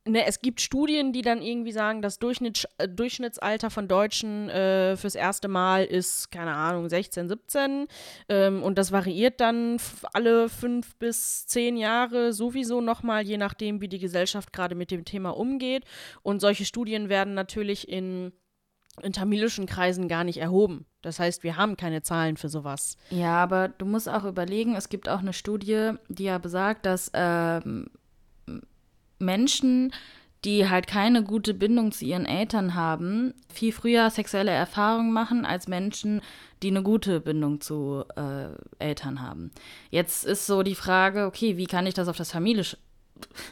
[0.06, 4.96] ne, es gibt Studien, die dann irgendwie sagen, das Durchschnitt, äh, Durchschnittsalter von Deutschen äh,
[4.96, 7.86] fürs erste Mal ist, keine Ahnung, 16, 17.
[8.28, 9.78] Ähm, und das variiert dann
[10.12, 15.04] alle fünf bis zehn Jahre sowieso nochmal, je nachdem, wie die Gesellschaft gerade mit dem
[15.04, 15.84] Thema umgeht.
[16.22, 18.32] Und solche Studien werden natürlich in
[19.02, 20.84] in tamilischen Kreisen gar nicht erhoben.
[21.02, 22.96] Das heißt, wir haben keine Zahlen für sowas.
[23.10, 27.10] Ja, aber du musst auch überlegen, es gibt auch eine Studie, die ja besagt, dass
[27.14, 27.90] ähm,
[29.18, 29.92] Menschen,
[30.44, 35.66] die halt keine gute Bindung zu ihren Eltern haben, viel früher sexuelle Erfahrungen machen als
[35.66, 36.20] Menschen,
[36.62, 39.50] die eine gute Bindung zu äh, Eltern haben.
[39.90, 42.76] Jetzt ist so die Frage, okay, wie kann ich das auf das familische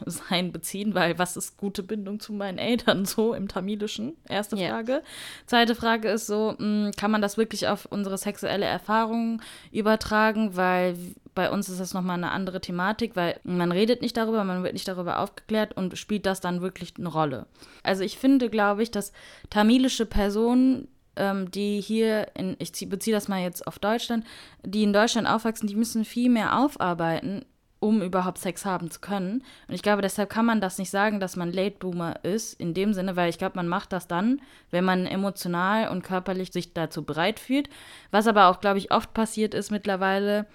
[0.07, 4.17] sein beziehen, weil was ist gute Bindung zu meinen Eltern so im Tamilischen?
[4.29, 4.93] Erste Frage.
[4.93, 5.03] Yeah.
[5.47, 10.57] Zweite Frage ist so, mh, hm, kann man das wirklich auf unsere sexuelle Erfahrung übertragen,
[10.57, 10.97] weil
[11.35, 14.73] bei uns ist das nochmal eine andere Thematik, weil man redet nicht darüber, man wird
[14.73, 17.47] nicht darüber aufgeklärt und spielt das dann wirklich eine Rolle.
[17.83, 19.13] Also ich finde, glaube ich, dass
[19.51, 24.25] tamilische Personen ähm, die hier in, ich beziehe das mal jetzt auf Deutschland,
[24.63, 27.45] die in Deutschland aufwachsen, die müssen viel mehr aufarbeiten,
[27.79, 29.43] um überhaupt Sex haben zu können.
[29.69, 32.75] Und ich glaube, deshalb kann man das nicht sagen, dass man Late Boomer ist, in
[32.75, 36.73] dem Sinne, weil ich glaube, man macht das dann, wenn man emotional und körperlich sich
[36.73, 37.69] dazu bereit fühlt.
[38.11, 40.47] Was aber auch, glaube ich, oft passiert ist mittlerweile,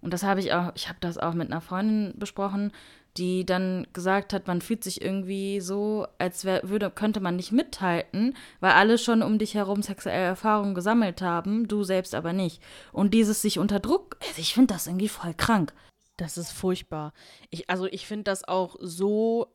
[0.00, 2.72] und das habe ich auch, ich habe das auch mit einer Freundin besprochen,
[3.16, 7.52] die dann gesagt hat, man fühlt sich irgendwie so, als wär, würde, könnte man nicht
[7.52, 12.62] mithalten, weil alle schon um dich herum sexuelle Erfahrungen gesammelt haben, du selbst aber nicht.
[12.90, 15.74] Und dieses sich unter Druck, also ich finde das irgendwie voll krank.
[16.22, 17.12] Das ist furchtbar.
[17.50, 19.48] Ich, also ich finde das auch so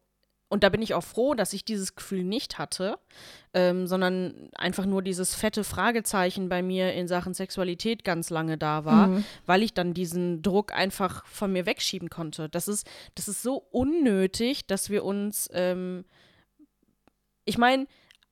[0.49, 2.99] und da bin ich auch froh, dass ich dieses Gefühl nicht hatte,
[3.53, 8.86] ähm, sondern einfach nur dieses fette Fragezeichen bei mir in Sachen Sexualität ganz lange da
[8.86, 9.25] war, mhm.
[9.45, 12.47] weil ich dann diesen Druck einfach von mir wegschieben konnte.
[12.49, 16.06] Das ist, das ist so unnötig, dass wir uns, ähm,
[17.43, 17.88] ich meine,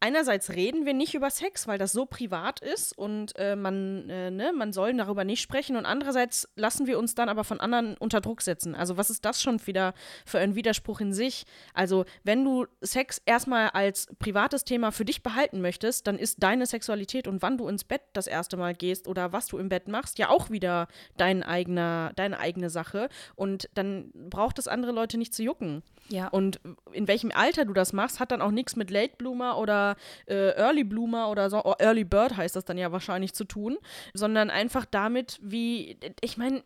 [0.06, 4.30] einerseits reden wir nicht über Sex, weil das so privat ist und äh, man, äh,
[4.30, 5.76] ne, man soll darüber nicht sprechen.
[5.78, 8.76] Und andererseits lassen wir uns dann aber von anderen unter Druck setzen.
[8.76, 11.46] Also was ist das schon wieder für ein Widerspruch in sich?
[11.74, 16.68] Also wenn du Sex erstmal als privates Thema für dich behalten möchtest, dann ist deine
[16.68, 19.88] Sexualität und wann du ins Bett das erste Mal gehst oder was du im Bett
[19.88, 20.88] machst, ja auch wieder
[21.18, 23.10] dein eigener, deine eigene Sache.
[23.36, 25.82] Und dann braucht es andere Leute nicht zu jucken.
[26.10, 26.28] Ja.
[26.28, 26.60] Und
[26.92, 29.95] in welchem Alter du das machst, hat dann auch nichts mit Late Bloomer oder
[30.26, 33.78] äh, Early Bloomer oder so, oh, Early Bird heißt das dann ja wahrscheinlich zu tun,
[34.14, 36.64] sondern einfach damit, wie, ich meine,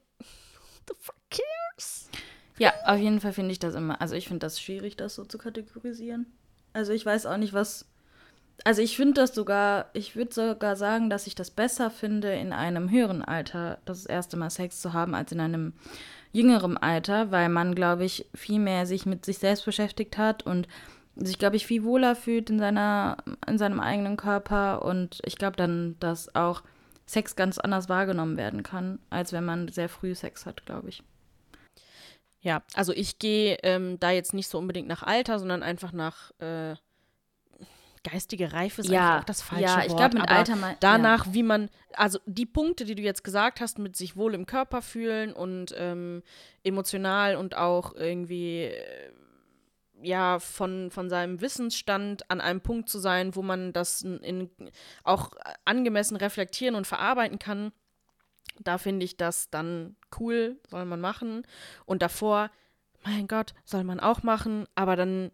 [0.87, 2.09] the fuck cares?
[2.57, 5.23] Ja, auf jeden Fall finde ich das immer, also ich finde das schwierig, das so
[5.23, 6.25] zu kategorisieren.
[6.73, 7.85] Also ich weiß auch nicht, was,
[8.65, 12.51] also ich finde das sogar, ich würde sogar sagen, dass ich das besser finde, in
[12.51, 15.73] einem höheren Alter das erste Mal Sex zu haben, als in einem
[16.31, 20.67] jüngerem Alter, weil man, glaube ich, viel mehr sich mit sich selbst beschäftigt hat und
[21.25, 24.83] sich, glaube ich, viel wohler fühlt in, seiner, in seinem eigenen Körper.
[24.83, 26.63] Und ich glaube dann, dass auch
[27.05, 31.03] Sex ganz anders wahrgenommen werden kann, als wenn man sehr früh Sex hat, glaube ich.
[32.41, 36.31] Ja, also ich gehe ähm, da jetzt nicht so unbedingt nach Alter, sondern einfach nach
[36.39, 36.75] äh,
[38.03, 41.33] geistige Reife ist ja, auch das falsche ja, ich glaube mit Alter mal, danach, ja.
[41.33, 44.81] wie man, also die Punkte, die du jetzt gesagt hast, mit sich wohl im Körper
[44.81, 46.23] fühlen und ähm,
[46.63, 49.11] emotional und auch irgendwie äh,
[50.01, 54.49] ja von, von seinem Wissensstand an einem Punkt zu sein, wo man das in, in
[55.03, 55.31] auch
[55.65, 57.71] angemessen reflektieren und verarbeiten kann.
[58.59, 61.43] Da finde ich das dann cool, soll man machen.
[61.85, 62.51] Und davor,
[63.03, 65.31] mein Gott, soll man auch machen, aber dann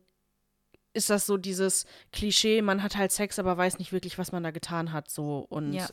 [0.93, 4.43] ist das so dieses Klischee, man hat halt Sex, aber weiß nicht wirklich, was man
[4.43, 5.87] da getan hat, so und ja,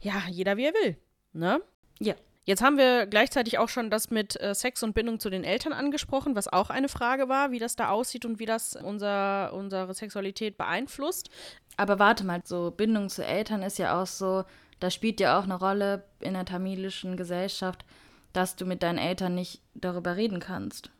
[0.00, 0.96] ja jeder wie er will,
[1.32, 1.62] ne?
[1.98, 2.14] Ja.
[2.46, 5.72] Jetzt haben wir gleichzeitig auch schon das mit äh, Sex und Bindung zu den Eltern
[5.72, 9.92] angesprochen, was auch eine Frage war, wie das da aussieht und wie das unser, unsere
[9.92, 11.28] Sexualität beeinflusst.
[11.76, 14.44] Aber warte mal, so Bindung zu Eltern ist ja auch so,
[14.78, 17.84] da spielt ja auch eine Rolle in der tamilischen Gesellschaft,
[18.32, 20.90] dass du mit deinen Eltern nicht darüber reden kannst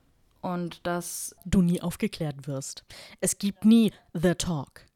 [0.41, 2.85] und dass du nie aufgeklärt wirst.
[3.21, 4.87] Es gibt nie The Talk.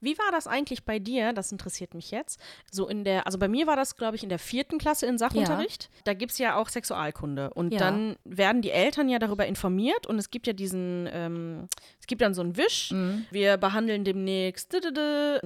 [0.00, 1.32] Wie war das eigentlich bei dir?
[1.32, 2.40] Das interessiert mich jetzt.
[2.70, 5.18] So in der, also bei mir war das, glaube ich, in der vierten Klasse in
[5.18, 5.84] Sachunterricht.
[5.84, 6.00] Ja.
[6.04, 7.50] Da gibt es ja auch Sexualkunde.
[7.54, 7.78] Und ja.
[7.78, 11.68] dann werden die Eltern ja darüber informiert und es gibt ja diesen, ähm,
[12.00, 12.92] es gibt dann so einen Wisch.
[12.92, 13.26] Mhm.
[13.30, 14.74] Wir behandeln demnächst,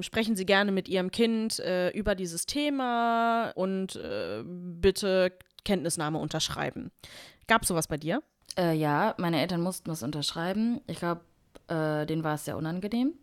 [0.01, 5.33] sprechen Sie gerne mit Ihrem Kind äh, über dieses Thema und äh, bitte
[5.65, 6.91] Kenntnisnahme unterschreiben.
[7.47, 8.23] Gab es sowas bei dir?
[8.57, 10.81] Äh, ja, meine Eltern mussten was unterschreiben.
[10.87, 11.21] Ich glaube,
[11.69, 13.15] äh, denen war es sehr unangenehm.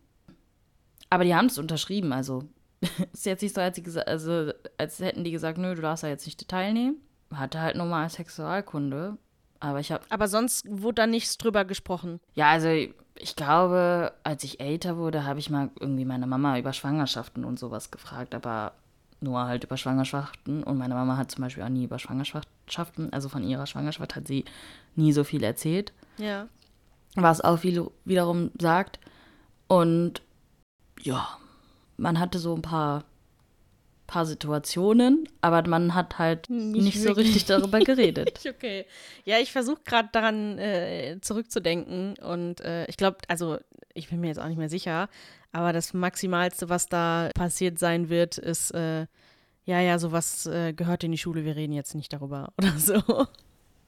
[1.14, 2.42] Aber die haben es unterschrieben, also
[3.14, 6.08] ist jetzt nicht so, als, sie also, als hätten die gesagt, nö, du darfst da
[6.08, 6.96] jetzt nicht teilnehmen.
[7.32, 9.20] Hatte halt normal Sexualkunde.
[9.60, 10.04] Aber ich habe.
[10.10, 12.20] Aber sonst wurde da nichts drüber gesprochen.
[12.34, 16.74] Ja, also ich glaube, als ich älter wurde, habe ich mal irgendwie meine Mama über
[16.74, 18.74] Schwangerschaften und sowas gefragt, aber
[19.22, 20.64] nur halt über Schwangerschaften.
[20.64, 24.28] Und meine Mama hat zum Beispiel auch nie über Schwangerschaften, also von ihrer Schwangerschaft hat
[24.28, 24.46] sie
[24.96, 25.94] nie so viel erzählt.
[26.18, 26.48] Ja.
[27.14, 29.00] Was auch viel wiederum sagt.
[29.68, 30.24] Und
[31.04, 31.38] ja,
[31.98, 33.04] man hatte so ein paar,
[34.08, 38.40] paar Situationen, aber man hat halt nicht, nicht so richtig darüber geredet.
[38.50, 38.86] okay.
[39.26, 43.58] Ja, ich versuche gerade daran äh, zurückzudenken und äh, ich glaube, also
[43.94, 45.10] ich bin mir jetzt auch nicht mehr sicher,
[45.52, 49.06] aber das Maximalste, was da passiert sein wird, ist, äh,
[49.66, 53.28] ja, ja, sowas äh, gehört in die Schule, wir reden jetzt nicht darüber oder so.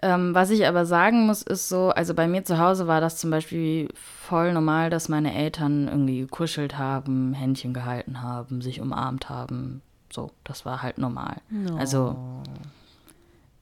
[0.02, 3.18] Ähm, was ich aber sagen muss, ist so, also bei mir zu Hause war das
[3.18, 9.30] zum Beispiel voll normal, dass meine Eltern irgendwie gekuschelt haben, Händchen gehalten haben, sich umarmt
[9.30, 9.82] haben.
[10.12, 11.38] So, das war halt normal.
[11.50, 11.78] No.
[11.78, 12.16] Also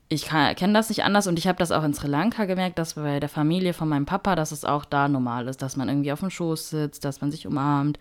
[0.09, 2.95] ich kenne das nicht anders und ich habe das auch in Sri Lanka gemerkt, dass
[2.95, 6.11] bei der Familie von meinem Papa, dass es auch da normal ist, dass man irgendwie
[6.11, 7.97] auf dem Schoß sitzt, dass man sich umarmt.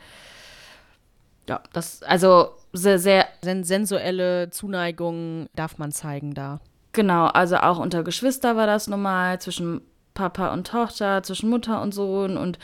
[1.48, 3.26] Ja, das, also sehr, sehr.
[3.42, 6.60] Sensuelle Zuneigung darf man zeigen da.
[6.92, 9.80] Genau, also auch unter Geschwister war das normal, zwischen
[10.14, 12.58] Papa und Tochter, zwischen Mutter und Sohn und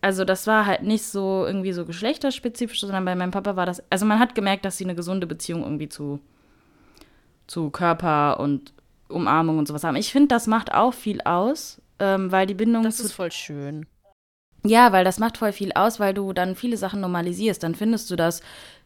[0.00, 3.82] also das war halt nicht so irgendwie so geschlechterspezifisch, sondern bei meinem Papa war das,
[3.90, 6.20] also man hat gemerkt, dass sie eine gesunde Beziehung irgendwie zu,
[7.46, 8.74] zu Körper und
[9.08, 9.96] Umarmung und sowas haben.
[9.96, 12.82] Ich finde, das macht auch viel aus, ähm, weil die Bindung.
[12.82, 13.86] Das ist voll schön.
[14.66, 17.62] Ja, weil das macht voll viel aus, weil du dann viele Sachen normalisierst.
[17.62, 18.40] Dann findest du das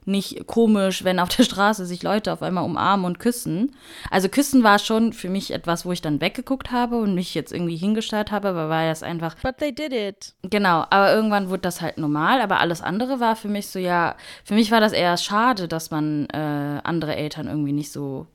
[0.09, 3.77] nicht komisch, wenn auf der Straße sich Leute auf einmal umarmen und küssen.
[4.11, 7.53] Also küssen war schon für mich etwas, wo ich dann weggeguckt habe und mich jetzt
[7.53, 9.37] irgendwie hingestellt habe, aber war das einfach.
[9.43, 10.35] But they did it.
[10.43, 14.17] Genau, aber irgendwann wurde das halt normal, aber alles andere war für mich so, ja,
[14.43, 18.27] für mich war das eher schade, dass man äh, andere Eltern irgendwie nicht so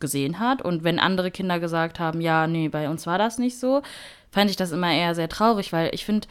[0.00, 0.62] gesehen hat.
[0.62, 3.82] Und wenn andere Kinder gesagt haben, ja, nee, bei uns war das nicht so,
[4.30, 6.26] fand ich das immer eher sehr traurig, weil ich finde,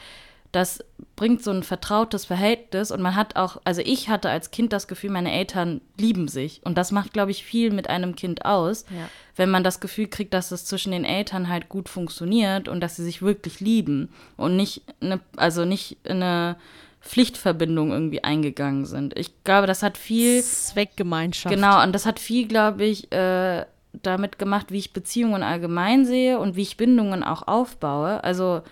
[0.52, 0.84] das
[1.16, 4.88] bringt so ein vertrautes Verhältnis und man hat auch, also ich hatte als Kind das
[4.88, 8.84] Gefühl, meine Eltern lieben sich und das macht, glaube ich, viel mit einem Kind aus,
[8.90, 9.08] Ja.
[9.36, 12.96] wenn man das Gefühl kriegt, dass es zwischen den Eltern halt gut funktioniert und dass
[12.96, 16.56] sie sich wirklich lieben und nicht eine, also nicht in eine
[17.00, 19.18] Pflichtverbindung irgendwie eingegangen sind.
[19.18, 21.54] Ich glaube, das hat viel Zweckgemeinschaft.
[21.54, 26.38] Genau, und das hat viel, glaube ich, äh, damit gemacht, wie ich Beziehungen allgemein sehe
[26.38, 28.22] und wie ich Bindungen auch aufbaue.
[28.22, 28.62] Also,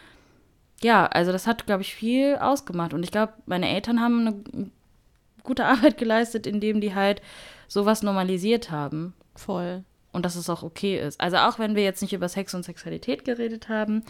[0.82, 2.94] ja, also das hat, glaube ich, viel ausgemacht.
[2.94, 4.70] Und ich glaube, meine Eltern haben eine
[5.42, 7.22] gute Arbeit geleistet, indem die halt
[7.66, 9.14] sowas normalisiert haben.
[9.34, 9.84] Voll.
[10.12, 11.20] Und dass es auch okay ist.
[11.20, 14.02] Also auch wenn wir jetzt nicht über Sex und Sexualität geredet haben,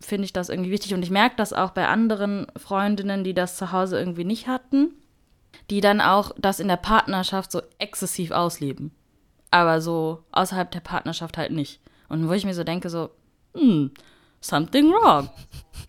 [0.00, 0.94] finde ich das irgendwie wichtig.
[0.94, 4.94] Und ich merke das auch bei anderen Freundinnen, die das zu Hause irgendwie nicht hatten,
[5.70, 8.92] die dann auch das in der Partnerschaft so exzessiv ausleben.
[9.50, 11.80] Aber so außerhalb der Partnerschaft halt nicht.
[12.08, 13.10] Und wo ich mir so denke, so,
[13.54, 13.90] hm,
[14.40, 15.28] something wrong.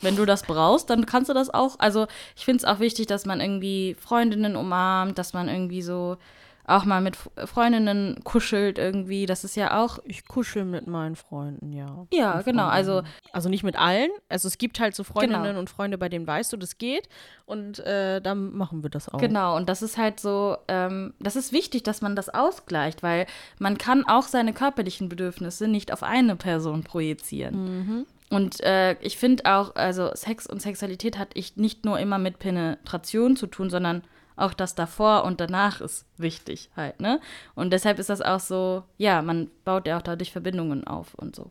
[0.02, 1.80] Wenn du das brauchst, dann kannst du das auch.
[1.80, 6.18] Also ich finde es auch wichtig, dass man irgendwie Freundinnen umarmt, dass man irgendwie so
[6.66, 9.26] auch mal mit Freundinnen kuschelt irgendwie.
[9.26, 10.00] Das ist ja auch.
[10.06, 12.06] Ich kuschel mit meinen Freunden, ja.
[12.14, 12.68] Ja, Und genau.
[12.68, 13.02] Also.
[13.34, 14.10] Also nicht mit allen.
[14.30, 15.60] Also es gibt halt so Freundinnen Genau.
[15.60, 17.10] und Freunde, bei denen weißt du, das geht.
[17.46, 19.18] Und äh, dann machen wir das auch.
[19.20, 23.26] Genau, und das ist halt so, ähm, das ist wichtig, dass man das ausgleicht, weil
[23.60, 28.06] man kann auch seine körperlichen Bedürfnisse nicht auf eine Person projizieren.
[28.34, 32.40] Und äh, ich finde auch, also Sex und Sexualität hat ich nicht nur immer mit
[32.40, 34.02] Penetration zu tun, sondern
[34.36, 37.20] auch das davor und danach ist wichtig halt, ne?
[37.54, 41.36] Und deshalb ist das auch so, ja, man baut ja auch dadurch Verbindungen auf und
[41.36, 41.48] so.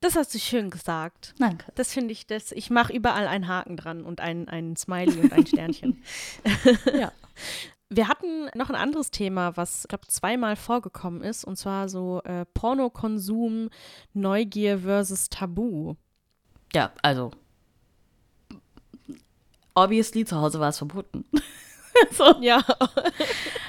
[0.00, 1.34] Das hast du schön gesagt.
[1.40, 1.72] Danke.
[1.74, 5.32] Das finde ich, das, ich mache überall einen Haken dran und ein, ein Smiley und
[5.32, 6.04] ein Sternchen.
[6.94, 7.10] Ja.
[7.90, 12.20] Wir hatten noch ein anderes Thema, was, ich glaube, zweimal vorgekommen ist, und zwar so
[12.24, 13.70] äh, Pornokonsum,
[14.12, 15.94] Neugier versus Tabu.
[16.74, 17.30] Ja, also.
[19.74, 21.24] Obviously, zu Hause war es verboten.
[22.10, 22.34] so.
[22.40, 22.62] Ja.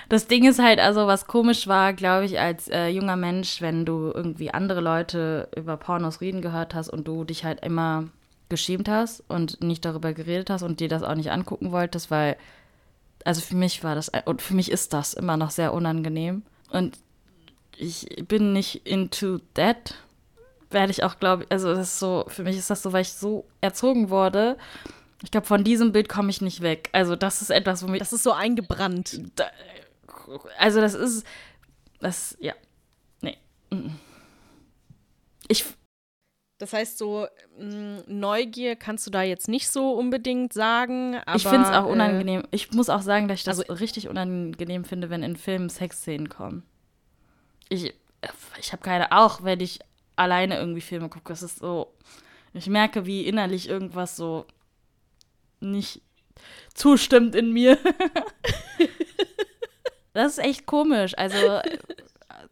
[0.10, 3.86] Das Ding ist halt, also was komisch war, glaube ich, als äh, junger Mensch, wenn
[3.86, 8.10] du irgendwie andere Leute über Pornos reden gehört hast und du dich halt immer
[8.50, 12.38] geschämt hast und nicht darüber geredet hast und dir das auch nicht angucken wolltest, weil,
[13.26, 16.44] also für mich war das, und für mich ist das immer noch sehr unangenehm.
[16.72, 16.98] Und
[17.78, 19.96] ich bin nicht into that,
[20.70, 23.02] werde ich auch, glaube ich, also das ist so, für mich ist das so, weil
[23.02, 24.58] ich so erzogen wurde.
[25.24, 26.90] Ich glaube, von diesem Bild komme ich nicht weg.
[26.94, 29.22] Also das ist etwas, womit Das ist so eingebrannt.
[29.36, 29.46] da,
[30.58, 31.26] also das ist,
[32.00, 32.54] das, ja,
[33.22, 33.38] nee.
[35.48, 35.66] Ich,
[36.60, 37.26] Das heißt, so
[37.58, 41.16] mh, Neugier kannst du da jetzt nicht so unbedingt sagen.
[41.26, 42.44] Aber, ich finde es auch äh, unangenehm.
[42.52, 46.28] ich muss auch sagen, dass ich das also- richtig unangenehm finde, wenn in Filmen Sexszenen
[46.30, 46.64] kommen.
[47.70, 47.94] Ich,
[48.60, 49.80] ich habe keine, auch wenn ich
[50.18, 51.94] alleine irgendwie Filme gucke, das ist so,
[52.54, 54.46] ich merke, wie innerlich irgendwas so
[55.62, 56.02] nicht
[56.74, 57.78] zustimmt in mir.
[60.14, 61.14] das ist echt komisch.
[61.18, 61.62] Also,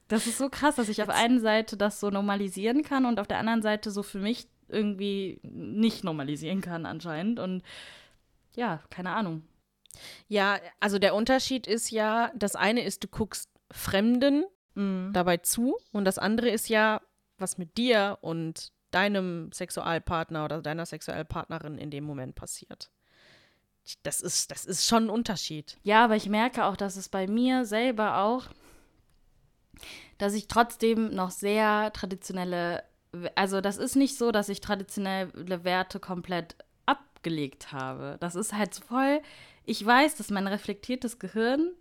[0.08, 3.28] das ist so krass, dass ich auf einer Seite das so normalisieren kann und auf
[3.28, 7.40] der anderen Seite so für mich irgendwie nicht normalisieren kann anscheinend.
[7.40, 7.64] Und
[8.56, 9.44] ja, keine Ahnung.
[10.28, 14.46] Ja, also der Unterschied ist ja, das eine ist, du guckst Fremden
[14.78, 15.12] Mhm.
[15.12, 17.02] dabei zu und das andere ist ja,
[17.40, 22.92] was mit dir und deinem Sexualpartner oder deiner Sexualpartnerin in dem Moment passiert.
[24.04, 25.80] Das ist, das ist schon ein Unterschied.
[25.82, 28.46] Ja, aber ich merke auch, dass es bei mir selber auch,
[30.18, 32.84] dass ich trotzdem noch sehr traditionelle,
[33.36, 38.18] also das ist nicht so, dass ich traditionelle Werte komplett abgelegt habe.
[38.20, 39.22] Das ist halt voll,
[39.66, 41.72] ich weiß, dass mein reflektiertes Gehirn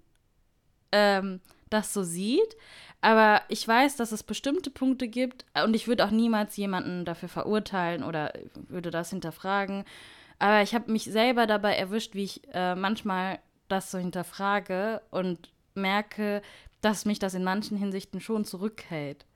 [0.92, 2.56] ähm, das so sieht,
[3.00, 7.28] aber ich weiß, dass es bestimmte Punkte gibt und ich würde auch niemals jemanden dafür
[7.28, 8.32] verurteilen oder
[8.68, 9.84] würde das hinterfragen.
[10.38, 15.50] Aber ich habe mich selber dabei erwischt, wie ich äh, manchmal das so hinterfrage und
[15.74, 16.42] merke,
[16.80, 19.26] dass mich das in manchen Hinsichten schon zurückhält.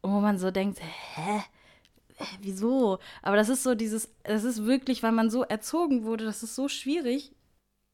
[0.00, 1.42] Und wo man so denkt, hä?
[2.40, 2.98] Wieso?
[3.22, 6.54] Aber das ist so dieses, das ist wirklich, weil man so erzogen wurde, das ist
[6.54, 7.34] so schwierig.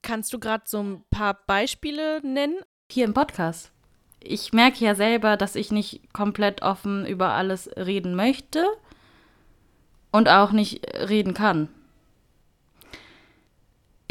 [0.02, 2.56] Kannst du gerade so ein paar Beispiele nennen?
[2.90, 3.72] Hier im Podcast.
[4.20, 8.64] Ich merke ja selber, dass ich nicht komplett offen über alles reden möchte
[10.12, 11.68] und auch nicht reden kann.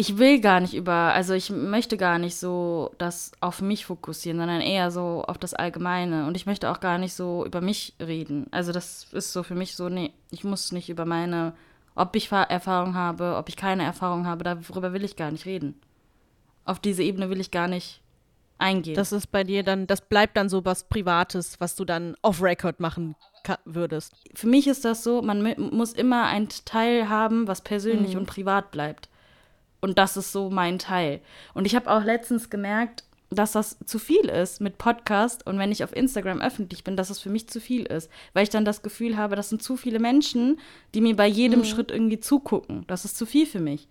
[0.02, 4.40] Ich will gar nicht über, also ich möchte gar nicht so das auf mich fokussieren,
[4.40, 6.26] sondern eher so auf das Allgemeine.
[6.26, 8.48] Und ich möchte auch gar nicht so über mich reden.
[8.50, 11.54] Also das ist so für mich so, nee, ich muss nicht über meine,
[11.94, 15.80] ob ich Erfahrung habe, ob ich keine Erfahrung habe, darüber will ich gar nicht reden.
[16.66, 18.02] Auf diese Ebene will ich gar nicht
[18.58, 18.96] eingehen.
[18.96, 22.80] Das ist bei dir dann, das bleibt dann so was Privates, was du dann off-Record
[22.80, 23.16] machen
[23.66, 24.16] würdest.
[24.34, 28.22] Für mich ist das so, man muss immer einen Teil haben, was persönlich mhm.
[28.22, 29.11] und privat bleibt.
[29.82, 31.20] Und das ist so mein Teil.
[31.54, 35.72] Und ich habe auch letztens gemerkt, dass das zu viel ist mit Podcast und wenn
[35.72, 38.66] ich auf Instagram öffentlich bin, dass das für mich zu viel ist, weil ich dann
[38.66, 40.60] das Gefühl habe, das sind zu viele Menschen,
[40.94, 41.66] die mir bei jedem mhm.
[41.66, 42.84] Schritt irgendwie zugucken.
[42.88, 43.88] Das ist zu viel für mich.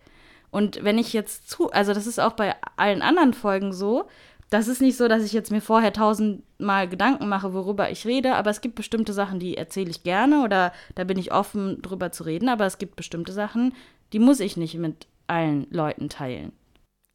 [0.50, 4.08] Und wenn ich jetzt zu, also das ist auch bei allen anderen Folgen so,
[4.50, 8.34] das ist nicht so, dass ich jetzt mir vorher tausendmal Gedanken mache, worüber ich rede,
[8.34, 12.10] aber es gibt bestimmte Sachen, die erzähle ich gerne oder da bin ich offen drüber
[12.10, 13.72] zu reden, aber es gibt bestimmte Sachen,
[14.12, 16.52] die muss ich nicht mit allen Leuten teilen.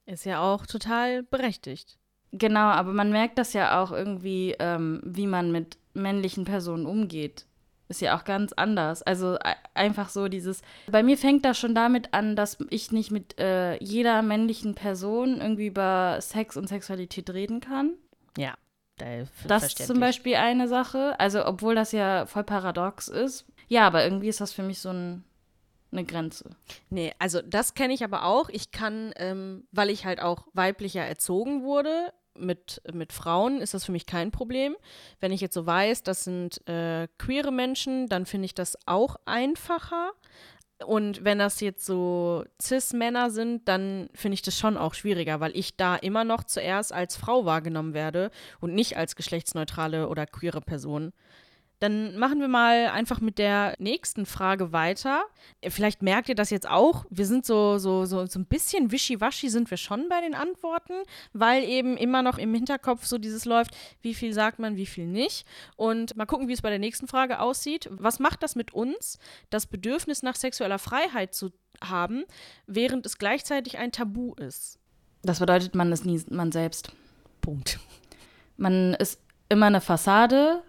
[0.06, 1.98] Ist ja auch total berechtigt.
[2.32, 7.46] Genau, aber man merkt das ja auch irgendwie, ähm, wie man mit männlichen Personen umgeht.
[7.88, 9.04] Ist ja auch ganz anders.
[9.04, 9.38] Also
[9.74, 10.62] einfach so dieses.
[10.90, 15.40] Bei mir fängt das schon damit an, dass ich nicht mit äh, jeder männlichen Person
[15.40, 17.94] irgendwie über Sex und Sexualität reden kann.
[18.38, 18.56] Ja.
[19.48, 21.20] Das ist zum Beispiel eine Sache.
[21.20, 23.46] Also, obwohl das ja voll paradox ist.
[23.68, 25.24] Ja, aber irgendwie ist das für mich so ein
[25.98, 26.50] eine Grenze.
[26.90, 28.50] Nee, also das kenne ich aber auch.
[28.50, 33.86] Ich kann, ähm, weil ich halt auch weiblicher erzogen wurde, mit, mit Frauen ist das
[33.86, 34.76] für mich kein Problem.
[35.20, 39.16] Wenn ich jetzt so weiß, das sind äh, queere Menschen, dann finde ich das auch
[39.26, 40.12] einfacher.
[40.86, 45.56] Und wenn das jetzt so Cis-Männer sind, dann finde ich das schon auch schwieriger, weil
[45.56, 48.30] ich da immer noch zuerst als Frau wahrgenommen werde
[48.60, 51.14] und nicht als geschlechtsneutrale oder queere Person.
[51.80, 55.24] Dann machen wir mal einfach mit der nächsten Frage weiter.
[55.68, 57.06] Vielleicht merkt ihr das jetzt auch.
[57.10, 60.94] Wir sind so, so, so, so ein bisschen wischiwaschi sind wir schon bei den Antworten,
[61.34, 65.06] weil eben immer noch im Hinterkopf so dieses läuft, wie viel sagt man, wie viel
[65.06, 65.46] nicht.
[65.76, 67.90] Und mal gucken, wie es bei der nächsten Frage aussieht.
[67.92, 69.20] Was macht das mit uns,
[69.50, 71.52] das Bedürfnis nach sexueller Freiheit zu
[71.84, 72.24] haben,
[72.68, 74.80] während es gleichzeitig ein Tabu ist?
[75.24, 76.92] Das bedeutet, man ist nie man selbst.
[77.42, 77.80] Punkt.
[78.58, 79.20] Man ist
[79.50, 80.64] immer eine Fassade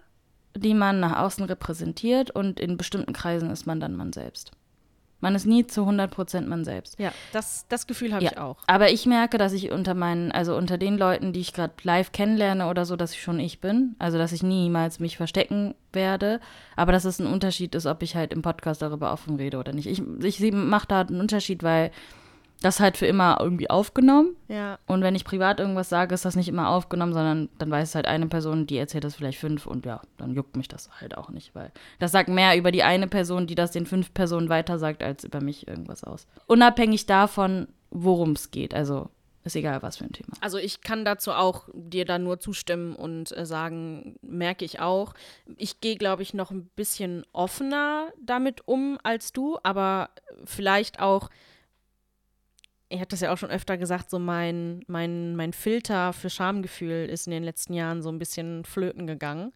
[0.59, 4.51] die man nach außen repräsentiert und in bestimmten Kreisen ist man dann man selbst.
[5.19, 6.99] Man ist nie zu 100% man selbst.
[6.99, 8.57] Ja, das, das Gefühl habe ja, ich auch.
[8.67, 12.11] Aber ich merke, dass ich unter meinen, also unter den Leuten, die ich gerade live
[12.11, 13.95] kennenlerne oder so, dass ich schon ich bin.
[13.97, 16.39] Also, dass ich niemals mich verstecken werde.
[16.75, 19.73] Aber dass es ein Unterschied ist, ob ich halt im Podcast darüber offen rede oder
[19.73, 19.87] nicht.
[19.87, 21.89] Ich, ich mache da einen Unterschied, weil
[22.61, 24.35] das halt für immer irgendwie aufgenommen.
[24.47, 24.79] Ja.
[24.87, 27.95] Und wenn ich privat irgendwas sage, ist das nicht immer aufgenommen, sondern dann weiß es
[27.95, 31.17] halt eine Person, die erzählt das vielleicht fünf und ja, dann juckt mich das halt
[31.17, 34.49] auch nicht, weil das sagt mehr über die eine Person, die das den fünf Personen
[34.49, 36.27] weiter sagt, als über mich irgendwas aus.
[36.47, 38.73] Unabhängig davon, worum es geht.
[38.73, 39.09] Also
[39.47, 40.33] ist egal, was für ein Thema.
[40.41, 45.13] Also ich kann dazu auch dir da nur zustimmen und äh, sagen, merke ich auch.
[45.55, 50.09] Ich gehe, glaube ich, noch ein bisschen offener damit um als du, aber
[50.43, 51.29] vielleicht auch
[52.89, 57.07] ich habe das ja auch schon öfter gesagt, so mein, mein, mein Filter für Schamgefühl
[57.09, 59.53] ist in den letzten Jahren so ein bisschen flöten gegangen.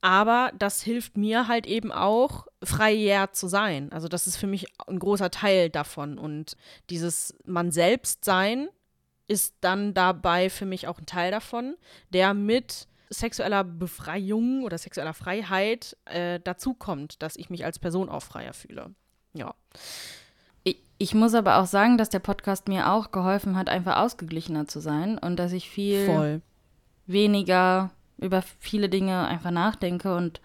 [0.00, 3.90] Aber das hilft mir halt eben auch, frei zu sein.
[3.92, 6.18] Also das ist für mich ein großer Teil davon.
[6.18, 6.56] Und
[6.90, 8.68] dieses man selbst sein
[9.28, 11.76] ist dann dabei für mich auch ein Teil davon,
[12.10, 18.22] der mit sexueller Befreiung oder sexueller Freiheit äh, dazukommt, dass ich mich als Person auch
[18.22, 18.94] freier fühle.
[19.32, 19.54] Ja.
[20.98, 24.80] Ich muss aber auch sagen, dass der Podcast mir auch geholfen hat, einfach ausgeglichener zu
[24.80, 26.40] sein und dass ich viel Voll.
[27.06, 30.40] weniger über viele Dinge einfach nachdenke und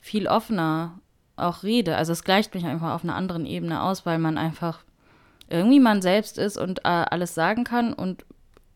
[0.00, 0.98] viel offener
[1.36, 1.96] auch rede.
[1.96, 4.84] Also es gleicht mich einfach auf einer anderen Ebene aus, weil man einfach
[5.48, 8.24] irgendwie man selbst ist und äh, alles sagen kann und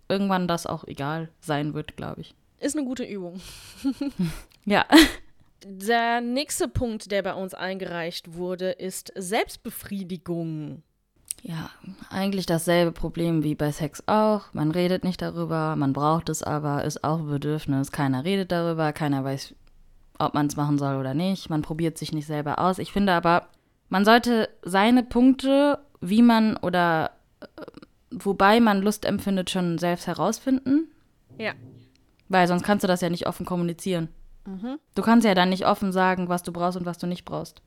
[0.09, 2.35] irgendwann das auch egal sein wird, glaube ich.
[2.59, 3.41] Ist eine gute Übung.
[4.65, 4.85] ja.
[5.65, 10.83] Der nächste Punkt, der bei uns eingereicht wurde, ist Selbstbefriedigung.
[11.43, 11.71] Ja,
[12.11, 14.53] eigentlich dasselbe Problem wie bei Sex auch.
[14.53, 17.93] Man redet nicht darüber, man braucht es aber, ist auch ein Bedürfnis.
[17.93, 19.55] Keiner redet darüber, keiner weiß,
[20.19, 21.49] ob man es machen soll oder nicht.
[21.49, 22.79] Man probiert sich nicht selber aus.
[22.79, 23.49] Ich finde aber,
[23.89, 27.47] man sollte seine Punkte, wie man oder äh,
[28.11, 30.91] wobei man Lust empfindet, schon selbst herausfinden.
[31.39, 31.53] Ja.
[32.29, 34.09] Weil sonst kannst du das ja nicht offen kommunizieren.
[34.45, 34.79] Mhm.
[34.95, 37.63] Du kannst ja dann nicht offen sagen, was du brauchst und was du nicht brauchst.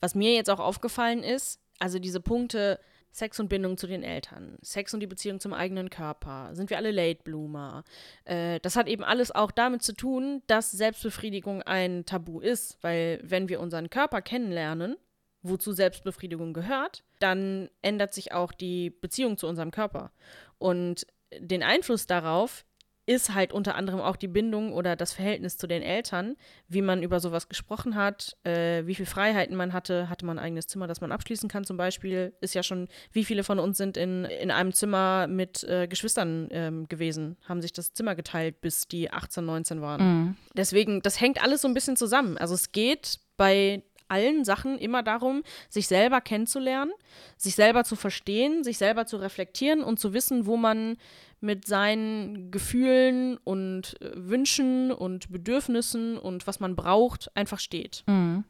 [0.00, 2.80] Was mir jetzt auch aufgefallen ist, also diese Punkte,
[3.10, 6.76] Sex und Bindung zu den Eltern, Sex und die Beziehung zum eigenen Körper, sind wir
[6.76, 7.84] alle Late Bloomer.
[8.24, 13.20] Äh, das hat eben alles auch damit zu tun, dass Selbstbefriedigung ein Tabu ist, weil
[13.22, 14.96] wenn wir unseren Körper kennenlernen,
[15.42, 20.12] wozu Selbstbefriedigung gehört, dann ändert sich auch die Beziehung zu unserem Körper.
[20.58, 21.06] Und
[21.38, 22.64] den Einfluss darauf
[23.08, 26.36] ist halt unter anderem auch die Bindung oder das Verhältnis zu den Eltern,
[26.68, 30.44] wie man über sowas gesprochen hat, äh, wie viele Freiheiten man hatte, hatte man ein
[30.44, 33.78] eigenes Zimmer, das man abschließen kann zum Beispiel, ist ja schon, wie viele von uns
[33.78, 38.60] sind in, in einem Zimmer mit äh, Geschwistern ähm, gewesen, haben sich das Zimmer geteilt,
[38.60, 40.02] bis die 18, 19 waren.
[40.02, 40.36] Mhm.
[40.54, 42.36] Deswegen, das hängt alles so ein bisschen zusammen.
[42.36, 46.92] Also es geht bei allen Sachen immer darum, sich selber kennenzulernen,
[47.36, 50.96] sich selber zu verstehen, sich selber zu reflektieren und zu wissen, wo man
[51.40, 58.02] mit seinen Gefühlen und äh, Wünschen und Bedürfnissen und was man braucht einfach steht.
[58.06, 58.44] Mhm.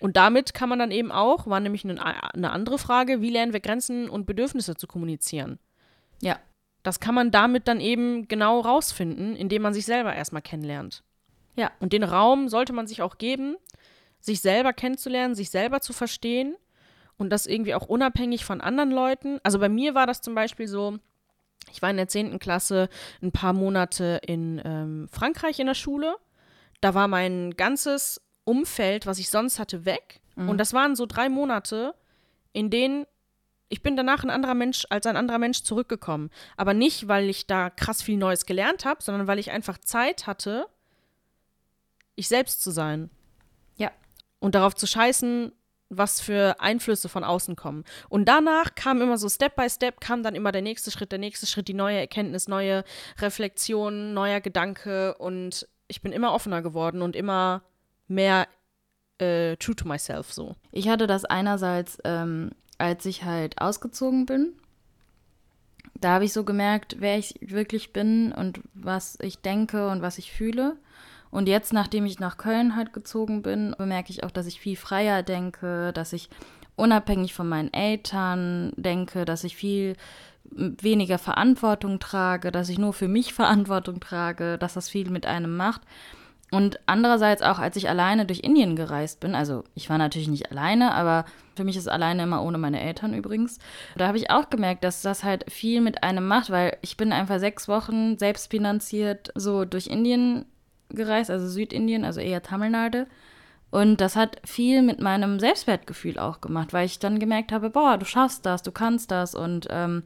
[0.00, 2.04] Und damit kann man dann eben auch, war nämlich eine,
[2.34, 5.58] eine andere Frage, wie lernen wir Grenzen und Bedürfnisse zu kommunizieren?
[6.20, 6.38] Ja.
[6.82, 11.02] Das kann man damit dann eben genau rausfinden, indem man sich selber erstmal kennenlernt.
[11.56, 11.70] Ja.
[11.78, 13.56] Und den Raum sollte man sich auch geben,
[14.20, 16.56] sich selber kennenzulernen, sich selber zu verstehen
[17.16, 19.38] und das irgendwie auch unabhängig von anderen Leuten.
[19.44, 20.98] Also bei mir war das zum Beispiel so,
[21.70, 22.38] ich war in der 10.
[22.38, 22.88] Klasse
[23.22, 26.16] ein paar Monate in ähm, Frankreich in der Schule.
[26.80, 30.20] Da war mein ganzes Umfeld, was ich sonst hatte, weg.
[30.36, 30.50] Mhm.
[30.50, 31.94] Und das waren so drei Monate,
[32.52, 33.06] in denen
[33.68, 36.30] ich bin danach ein anderer Mensch als ein anderer Mensch zurückgekommen.
[36.56, 40.26] Aber nicht, weil ich da krass viel Neues gelernt habe, sondern weil ich einfach Zeit
[40.26, 40.66] hatte,
[42.14, 43.10] ich selbst zu sein.
[43.76, 43.90] Ja.
[44.38, 45.50] Und darauf zu scheißen,
[45.96, 47.84] was für Einflüsse von außen kommen.
[48.08, 51.18] Und danach kam immer so Step by Step, kam dann immer der nächste Schritt, der
[51.18, 52.84] nächste Schritt, die neue Erkenntnis, neue
[53.18, 55.14] Reflexion, neuer Gedanke.
[55.16, 57.62] Und ich bin immer offener geworden und immer
[58.08, 58.46] mehr
[59.18, 60.56] äh, true to myself so.
[60.72, 64.54] Ich hatte das einerseits, ähm, als ich halt ausgezogen bin.
[66.00, 70.18] Da habe ich so gemerkt, wer ich wirklich bin und was ich denke und was
[70.18, 70.76] ich fühle.
[71.34, 74.76] Und jetzt, nachdem ich nach Köln halt gezogen bin, bemerke ich auch, dass ich viel
[74.76, 76.28] freier denke, dass ich
[76.76, 79.96] unabhängig von meinen Eltern denke, dass ich viel
[80.44, 85.56] weniger Verantwortung trage, dass ich nur für mich Verantwortung trage, dass das viel mit einem
[85.56, 85.80] macht.
[86.52, 90.52] Und andererseits auch, als ich alleine durch Indien gereist bin, also ich war natürlich nicht
[90.52, 91.24] alleine, aber
[91.56, 93.58] für mich ist alleine immer ohne meine Eltern übrigens.
[93.96, 97.12] Da habe ich auch gemerkt, dass das halt viel mit einem macht, weil ich bin
[97.12, 100.44] einfach sechs Wochen selbstfinanziert so durch Indien
[100.94, 103.06] gereist, also Südindien, also eher Tamil Nadu.
[103.70, 107.98] Und das hat viel mit meinem Selbstwertgefühl auch gemacht, weil ich dann gemerkt habe, boah,
[107.98, 109.34] du schaffst das, du kannst das.
[109.34, 110.04] Und ähm,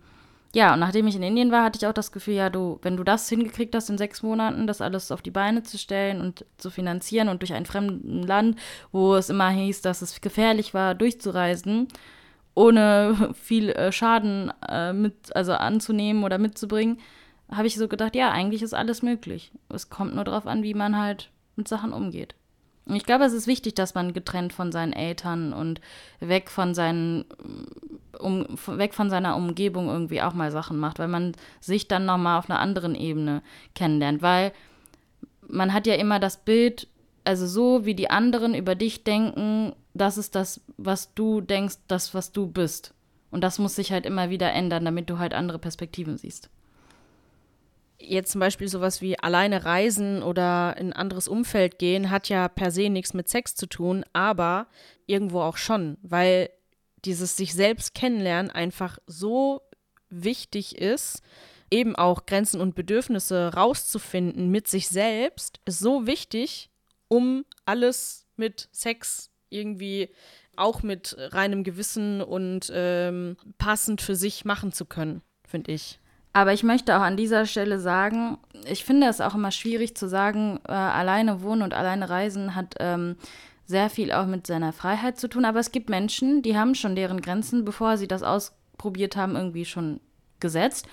[0.55, 2.97] ja, und nachdem ich in Indien war, hatte ich auch das Gefühl, ja, du, wenn
[2.97, 6.47] du das hingekriegt hast in sechs Monaten, das alles auf die Beine zu stellen und
[6.57, 8.59] zu finanzieren und durch ein fremden Land,
[8.91, 11.89] wo es immer hieß, dass es gefährlich war, durchzureisen,
[12.55, 16.99] ohne viel äh, Schaden äh, mit, also anzunehmen oder mitzubringen,
[17.51, 19.53] habe ich so gedacht, ja, eigentlich ist alles möglich.
[19.69, 22.35] Es kommt nur darauf an, wie man halt mit Sachen umgeht.
[22.87, 25.81] Und ich glaube, es ist wichtig, dass man getrennt von seinen Eltern und
[26.21, 27.27] weg von seinen
[28.19, 32.39] um, weg von seiner Umgebung irgendwie auch mal Sachen macht, weil man sich dann nochmal
[32.39, 33.43] auf einer anderen Ebene
[33.75, 34.23] kennenlernt.
[34.23, 34.53] Weil
[35.47, 36.89] man hat ja immer das Bild,
[37.25, 42.15] also so wie die anderen über dich denken, das ist das, was du denkst, das,
[42.15, 42.95] was du bist.
[43.31, 46.49] Und das muss sich halt immer wieder ändern, damit du halt andere Perspektiven siehst
[47.99, 52.49] jetzt zum Beispiel sowas wie alleine reisen oder in ein anderes Umfeld gehen, hat ja
[52.49, 54.69] per se nichts mit Sex zu tun, aber
[55.07, 56.51] irgendwo auch schon, weil
[57.05, 59.63] dieses sich selbst kennenlernen einfach so
[60.11, 61.23] wichtig ist,
[61.71, 66.71] eben auch Grenzen und Bedürfnisse rauszufinden mit sich selbst, ist so wichtig,
[67.09, 70.11] um alles mit Sex irgendwie
[70.57, 76.01] auch mit reinem Gewissen und ähm, passend für sich machen zu können, finde ich.
[76.33, 80.09] Aber ich möchte auch an dieser Stelle sagen, ich finde es auch immer schwierig zu
[80.09, 83.17] sagen, äh, alleine wohnen und alleine reisen hat ähm,
[83.65, 85.45] sehr viel auch mit seiner Freiheit zu tun.
[85.45, 89.65] Aber es gibt Menschen, die haben schon deren Grenzen, bevor sie das ausprobiert haben, irgendwie
[89.65, 90.01] schon
[90.41, 90.87] gesetzt.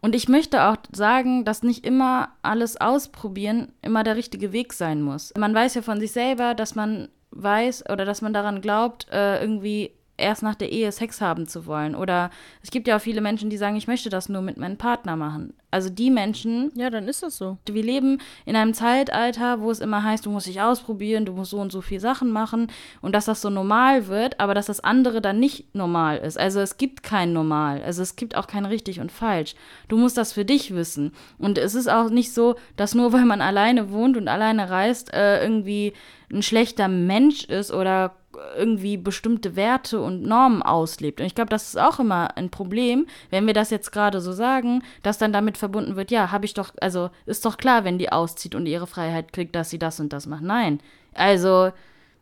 [0.00, 5.02] Und ich möchte auch sagen, dass nicht immer alles ausprobieren immer der richtige Weg sein
[5.02, 5.32] muss.
[5.36, 9.40] Man weiß ja von sich selber, dass man weiß oder dass man daran glaubt, äh,
[9.40, 11.94] irgendwie erst nach der Ehe Sex haben zu wollen.
[11.94, 12.30] Oder
[12.62, 15.16] es gibt ja auch viele Menschen, die sagen, ich möchte das nur mit meinem Partner
[15.16, 15.54] machen.
[15.70, 16.72] Also die Menschen.
[16.74, 17.58] Ja, dann ist das so.
[17.66, 21.50] Wir leben in einem Zeitalter, wo es immer heißt, du musst dich ausprobieren, du musst
[21.50, 22.68] so und so viel Sachen machen
[23.02, 26.38] und dass das so normal wird, aber dass das andere dann nicht normal ist.
[26.38, 27.82] Also es gibt kein Normal.
[27.82, 29.54] Also es gibt auch kein richtig und falsch.
[29.88, 31.12] Du musst das für dich wissen.
[31.38, 35.12] Und es ist auch nicht so, dass nur weil man alleine wohnt und alleine reist,
[35.12, 35.92] äh, irgendwie
[36.32, 38.16] ein schlechter Mensch ist oder
[38.56, 41.20] irgendwie bestimmte Werte und Normen auslebt.
[41.20, 44.32] Und ich glaube, das ist auch immer ein Problem, wenn wir das jetzt gerade so
[44.32, 47.98] sagen, dass dann damit verbunden wird, ja, habe ich doch, also ist doch klar, wenn
[47.98, 50.42] die auszieht und ihre Freiheit kriegt, dass sie das und das macht.
[50.42, 50.80] Nein.
[51.14, 51.70] Also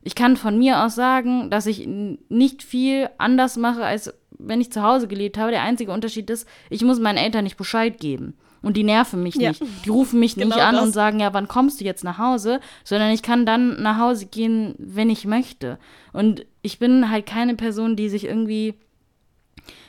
[0.07, 4.71] Ich kann von mir aus sagen, dass ich nicht viel anders mache, als wenn ich
[4.71, 5.51] zu Hause gelebt habe.
[5.51, 8.35] Der einzige Unterschied ist, ich muss meinen Eltern nicht Bescheid geben.
[8.65, 9.51] Und die nerven mich ja.
[9.51, 9.62] nicht.
[9.85, 10.85] Die rufen mich genau nicht an das.
[10.85, 12.61] und sagen, ja, wann kommst du jetzt nach Hause?
[12.83, 15.79] Sondern ich kann dann nach Hause gehen, wenn ich möchte.
[16.12, 18.75] Und ich bin halt keine Person, die sich irgendwie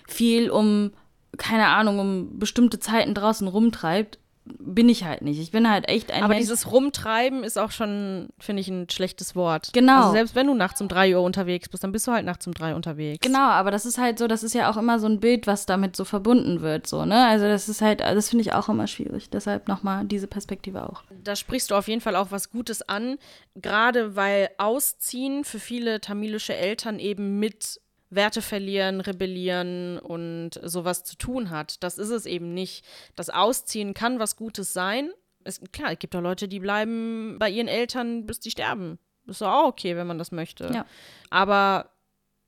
[0.08, 0.92] viel um,
[1.38, 5.40] keine Ahnung, um bestimmte Zeiten draußen rumtreibt bin ich halt nicht.
[5.40, 6.24] Ich bin halt echt ein.
[6.24, 6.42] Aber Mensch.
[6.42, 9.72] dieses Rumtreiben ist auch schon, finde ich, ein schlechtes Wort.
[9.74, 9.98] Genau.
[9.98, 12.46] Also selbst wenn du nachts um 3 Uhr unterwegs bist, dann bist du halt nachts
[12.46, 13.20] um 3 unterwegs.
[13.22, 15.66] Genau, aber das ist halt so, das ist ja auch immer so ein Bild, was
[15.66, 17.26] damit so verbunden wird, so, ne?
[17.26, 19.30] Also das ist halt, das finde ich auch immer schwierig.
[19.32, 21.04] Deshalb nochmal diese Perspektive auch.
[21.24, 23.18] Da sprichst du auf jeden Fall auch was Gutes an,
[23.56, 27.82] gerade weil Ausziehen für viele tamilische Eltern eben mit
[28.16, 31.84] Werte verlieren, rebellieren und sowas zu tun hat.
[31.84, 32.86] Das ist es eben nicht.
[33.16, 35.12] Das Ausziehen kann was Gutes sein.
[35.44, 38.98] Es, klar, es gibt auch Leute, die bleiben bei ihren Eltern, bis die sterben.
[39.28, 40.72] Ist auch okay, wenn man das möchte.
[40.74, 40.86] Ja.
[41.30, 41.92] Aber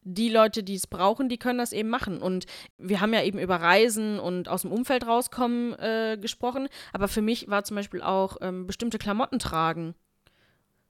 [0.01, 2.22] die Leute, die es brauchen, die können das eben machen.
[2.22, 2.45] Und
[2.78, 6.70] wir haben ja eben über Reisen und aus dem Umfeld rauskommen äh, gesprochen.
[6.93, 9.95] Aber für mich war zum Beispiel auch ähm, bestimmte Klamotten tragen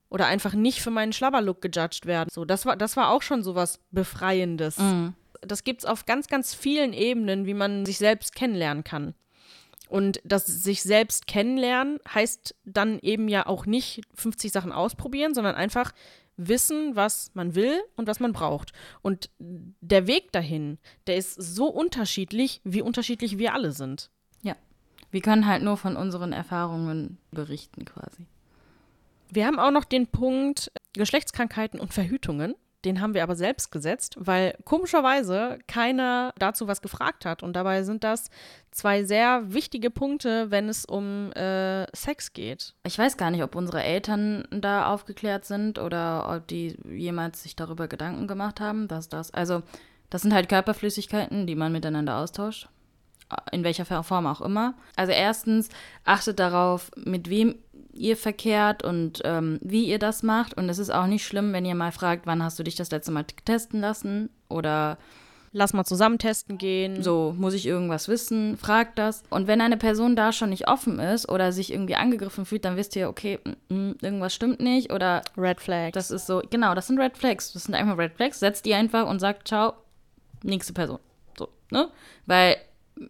[0.10, 2.30] oder einfach nicht für meinen Schlabberlook gejudged werden.
[2.32, 4.78] So, das war, das war auch schon so was Befreiendes.
[4.78, 5.14] Mhm.
[5.42, 9.14] Das gibt es auf ganz, ganz vielen Ebenen, wie man sich selbst kennenlernen kann.
[9.90, 15.56] Und das sich selbst kennenlernen heißt dann eben ja auch nicht 50 Sachen ausprobieren, sondern
[15.56, 15.94] einfach
[16.36, 18.72] wissen, was man will und was man braucht.
[19.02, 20.78] Und der Weg dahin,
[21.08, 24.12] der ist so unterschiedlich, wie unterschiedlich wir alle sind.
[24.44, 24.56] Ja.
[25.10, 28.28] Wir können halt nur von unseren Erfahrungen berichten quasi.
[29.30, 32.56] Wir haben auch noch den Punkt Geschlechtskrankheiten und Verhütungen.
[32.86, 37.42] Den haben wir aber selbst gesetzt, weil komischerweise keiner dazu was gefragt hat.
[37.42, 38.30] Und dabei sind das
[38.72, 42.76] zwei sehr wichtige Punkte, wenn es um äh, Sex geht.
[42.86, 47.56] Ich weiß gar nicht, ob unsere Eltern da aufgeklärt sind oder ob die jemals sich
[47.56, 49.64] darüber Gedanken gemacht haben, dass das, also
[50.10, 52.70] das sind halt Körperflüssigkeiten, die man miteinander austauscht
[53.52, 54.74] in welcher Form auch immer.
[54.96, 55.70] Also erstens,
[56.06, 57.56] achtet darauf, mit wem
[57.98, 60.56] ihr verkehrt und ähm, wie ihr das macht.
[60.56, 62.92] Und es ist auch nicht schlimm, wenn ihr mal fragt, wann hast du dich das
[62.92, 64.98] letzte Mal testen lassen oder
[65.52, 67.04] lass mal zusammen testen gehen.
[67.04, 68.58] So, muss ich irgendwas wissen?
[68.58, 69.24] Fragt das.
[69.30, 72.78] Und wenn eine Person da schon nicht offen ist oder sich irgendwie angegriffen fühlt, dann
[72.78, 75.94] wisst ihr, okay, mm, mm, irgendwas stimmt nicht oder Red Flags.
[75.94, 77.54] Das ist so, genau, das sind Red Flags.
[77.54, 78.40] Das sind einfach Red Flags.
[78.40, 79.74] Setzt die einfach und sagt, ciao,
[80.44, 81.00] nächste Person.
[81.38, 81.90] So, ne?
[82.26, 82.58] Weil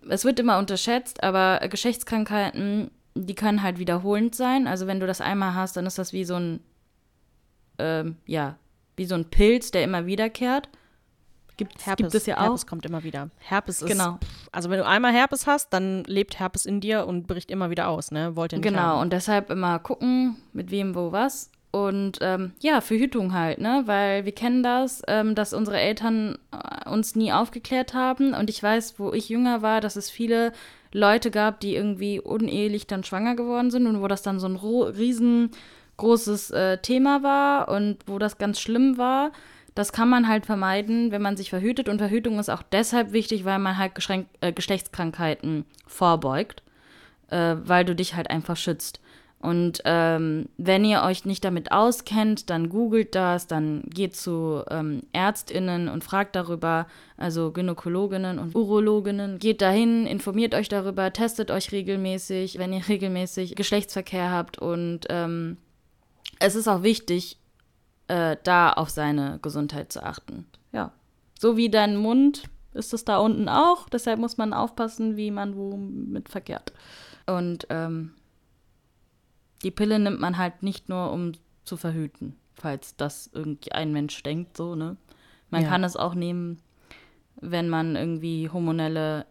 [0.10, 2.92] es wird immer unterschätzt, aber Geschlechtskrankheiten,
[3.26, 4.68] die können halt wiederholend sein.
[4.68, 6.60] Also wenn du das einmal hast, dann ist das wie so ein,
[7.80, 8.58] ähm, ja,
[8.96, 10.70] wie so ein Pilz, der immer wiederkehrt.
[11.58, 12.44] Gibt, Herpes, gibt es ja auch.
[12.44, 13.30] Herpes kommt immer wieder.
[13.40, 13.90] Herpes ist.
[13.90, 14.20] Genau.
[14.52, 17.88] Also wenn du einmal Herpes hast, dann lebt Herpes in dir und bricht immer wieder
[17.88, 18.36] aus, ne?
[18.36, 19.02] Wollt ihr nicht Genau, haben.
[19.02, 21.50] und deshalb immer gucken, mit wem, wo, was.
[21.72, 23.84] Und ähm, ja, Verhütung halt, ne?
[23.86, 28.34] Weil wir kennen das, ähm, dass unsere Eltern äh, uns nie aufgeklärt haben.
[28.34, 30.54] Und ich weiß, wo ich jünger war, dass es viele
[30.94, 34.56] Leute gab, die irgendwie unehelich dann schwanger geworden sind und wo das dann so ein
[34.56, 39.32] riesengroßes äh, Thema war und wo das ganz schlimm war.
[39.76, 41.90] Das kann man halt vermeiden, wenn man sich verhütet.
[41.90, 46.64] Und Verhütung ist auch deshalb wichtig, weil man halt Geschränk äh, Geschlechtskrankheiten vorbeugt,
[47.30, 49.02] äh, weil du dich halt einfach schützt.
[49.40, 55.04] Und ähm, wenn ihr euch nicht damit auskennt, dann googelt das, dann geht zu ähm,
[55.14, 59.38] Ärztinnen und fragt darüber, also Gynäkologinnen und Urologinnen.
[59.38, 64.58] Geht dahin, informiert euch darüber, testet euch regelmäßig, wenn ihr regelmäßig Geschlechtsverkehr habt.
[64.58, 65.58] Und ähm,
[66.40, 67.38] es ist auch wichtig,
[68.08, 70.48] äh, da auf seine Gesundheit zu achten.
[70.72, 70.92] Ja.
[71.40, 73.88] So wie dein Mund ist es da unten auch.
[73.90, 76.74] Deshalb muss man aufpassen, wie man wo mit verkehrt.
[77.28, 78.14] Und ähm,
[79.64, 81.34] die Pille nimmt man halt nicht nur, um
[81.64, 84.98] zu verhüten, falls das irgendwie ein Mensch denkt, so, ne?
[85.50, 85.70] Man ja.
[85.70, 86.62] kann es auch nehmen,
[87.40, 89.26] wenn man irgendwie hormonelle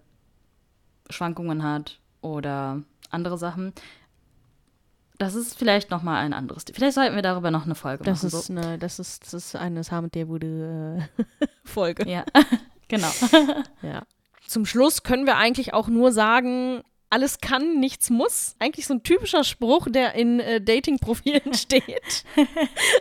[1.11, 3.73] Schwankungen hat oder andere Sachen.
[5.19, 6.65] Das ist vielleicht noch mal ein anderes.
[6.73, 8.39] Vielleicht sollten wir darüber noch eine Folge das machen.
[8.39, 8.53] Ist so.
[8.53, 12.09] eine, das ist das ist eine Sam der wurde äh, Folge.
[12.09, 12.25] Ja,
[12.89, 13.11] genau.
[13.83, 14.03] ja.
[14.47, 16.83] Zum Schluss können wir eigentlich auch nur sagen,
[17.17, 18.57] alles kann, nichts muss.
[18.59, 22.25] Eigentlich so ein typischer Spruch, der in äh, Dating-Profilen steht.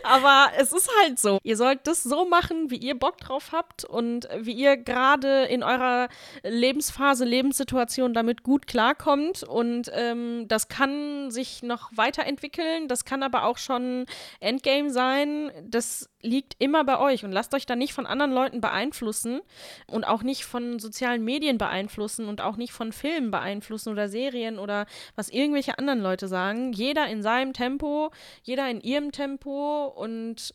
[0.04, 1.38] Aber es ist halt so.
[1.42, 5.62] Ihr sollt das so machen, wie ihr Bock drauf habt und wie ihr gerade in
[5.62, 6.08] eurer
[6.42, 9.42] Lebensphase, Lebenssituation damit gut klarkommt.
[9.42, 12.88] Und ähm, das kann sich noch weiterentwickeln.
[12.88, 14.06] Das kann aber auch schon
[14.40, 15.50] Endgame sein.
[15.62, 19.40] Das liegt immer bei euch und lasst euch da nicht von anderen Leuten beeinflussen
[19.86, 24.58] und auch nicht von sozialen Medien beeinflussen und auch nicht von Filmen beeinflussen oder Serien
[24.58, 26.72] oder was irgendwelche anderen Leute sagen.
[26.72, 28.10] Jeder in seinem Tempo,
[28.42, 30.54] jeder in ihrem Tempo und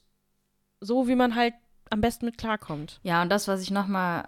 [0.79, 1.53] so, wie man halt
[1.89, 2.99] am besten mit klarkommt.
[3.03, 4.27] Ja, und das, was ich nochmal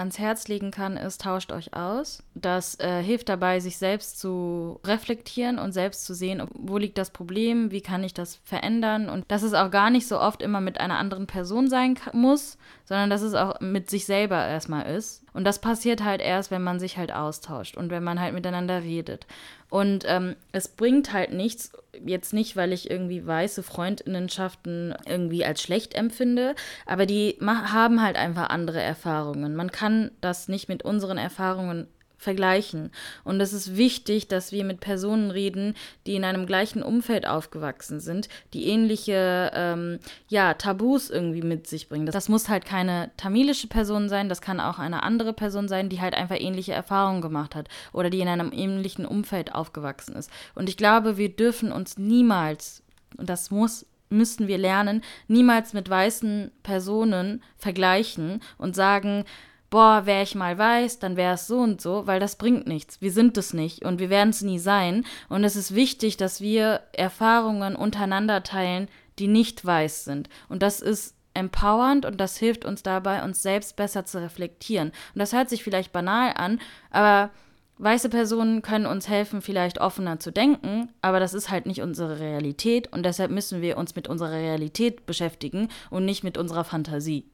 [0.00, 2.22] ans Herz legen kann, ist, tauscht euch aus.
[2.34, 7.10] Das äh, hilft dabei, sich selbst zu reflektieren und selbst zu sehen, wo liegt das
[7.10, 10.60] Problem, wie kann ich das verändern und dass es auch gar nicht so oft immer
[10.60, 15.22] mit einer anderen Person sein muss, sondern dass es auch mit sich selber erstmal ist.
[15.32, 18.82] Und das passiert halt erst, wenn man sich halt austauscht und wenn man halt miteinander
[18.82, 19.26] redet.
[19.70, 21.72] Und ähm, es bringt halt nichts,
[22.04, 26.56] jetzt nicht, weil ich irgendwie weiße Freundinnenschaften irgendwie als schlecht empfinde,
[26.86, 29.54] aber die haben halt einfach andere Erfahrungen.
[29.54, 31.86] Man kann das nicht mit unseren Erfahrungen
[32.20, 32.90] vergleichen.
[33.24, 35.74] Und es ist wichtig, dass wir mit Personen reden,
[36.06, 39.98] die in einem gleichen Umfeld aufgewachsen sind, die ähnliche ähm,
[40.28, 42.04] ja, Tabus irgendwie mit sich bringen.
[42.04, 45.88] Das, das muss halt keine tamilische Person sein, das kann auch eine andere Person sein,
[45.88, 50.30] die halt einfach ähnliche Erfahrungen gemacht hat oder die in einem ähnlichen Umfeld aufgewachsen ist.
[50.54, 52.82] Und ich glaube, wir dürfen uns niemals,
[53.16, 59.24] und das muss müssten wir lernen, niemals mit weißen Personen vergleichen und sagen,
[59.70, 63.00] boah, wäre ich mal weiß, dann wäre es so und so, weil das bringt nichts.
[63.00, 65.04] Wir sind es nicht und wir werden es nie sein.
[65.28, 70.28] Und es ist wichtig, dass wir Erfahrungen untereinander teilen, die nicht weiß sind.
[70.48, 74.88] Und das ist empowernd und das hilft uns dabei, uns selbst besser zu reflektieren.
[74.88, 76.60] Und das hört sich vielleicht banal an,
[76.90, 77.30] aber
[77.78, 82.18] weiße Personen können uns helfen, vielleicht offener zu denken, aber das ist halt nicht unsere
[82.18, 87.24] Realität und deshalb müssen wir uns mit unserer Realität beschäftigen und nicht mit unserer Fantasie.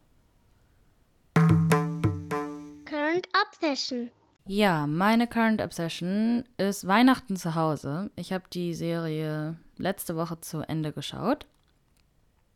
[3.17, 4.11] Current Obsession.
[4.47, 8.11] Ja, meine Current Obsession ist Weihnachten zu Hause.
[8.17, 11.47] Ich habe die Serie letzte Woche zu Ende geschaut.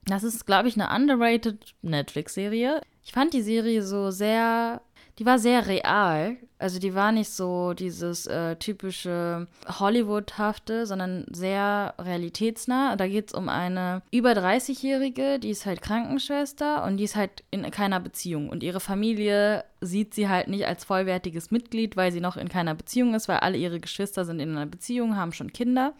[0.04, 2.80] Das ist, glaube ich, eine underrated Netflix-Serie.
[3.02, 4.82] Ich fand die Serie so sehr
[5.20, 6.38] die war sehr real.
[6.58, 12.96] Also die war nicht so dieses äh, typische Hollywood-hafte, sondern sehr realitätsnah.
[12.96, 17.44] Da geht es um eine über 30-Jährige, die ist halt Krankenschwester und die ist halt
[17.50, 18.48] in keiner Beziehung.
[18.48, 22.74] Und ihre Familie sieht sie halt nicht als vollwertiges Mitglied, weil sie noch in keiner
[22.74, 25.92] Beziehung ist, weil alle ihre Geschwister sind in einer Beziehung, haben schon Kinder.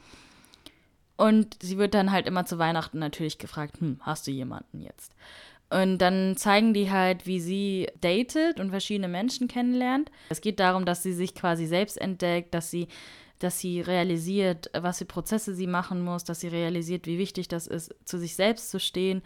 [1.18, 5.12] Und sie wird dann halt immer zu Weihnachten natürlich gefragt, hm, hast du jemanden jetzt?
[5.70, 10.10] Und dann zeigen die halt, wie sie datet und verschiedene Menschen kennenlernt.
[10.28, 12.88] Es geht darum, dass sie sich quasi selbst entdeckt, dass sie,
[13.38, 17.68] dass sie realisiert, was für Prozesse sie machen muss, dass sie realisiert, wie wichtig das
[17.68, 19.22] ist, zu sich selbst zu stehen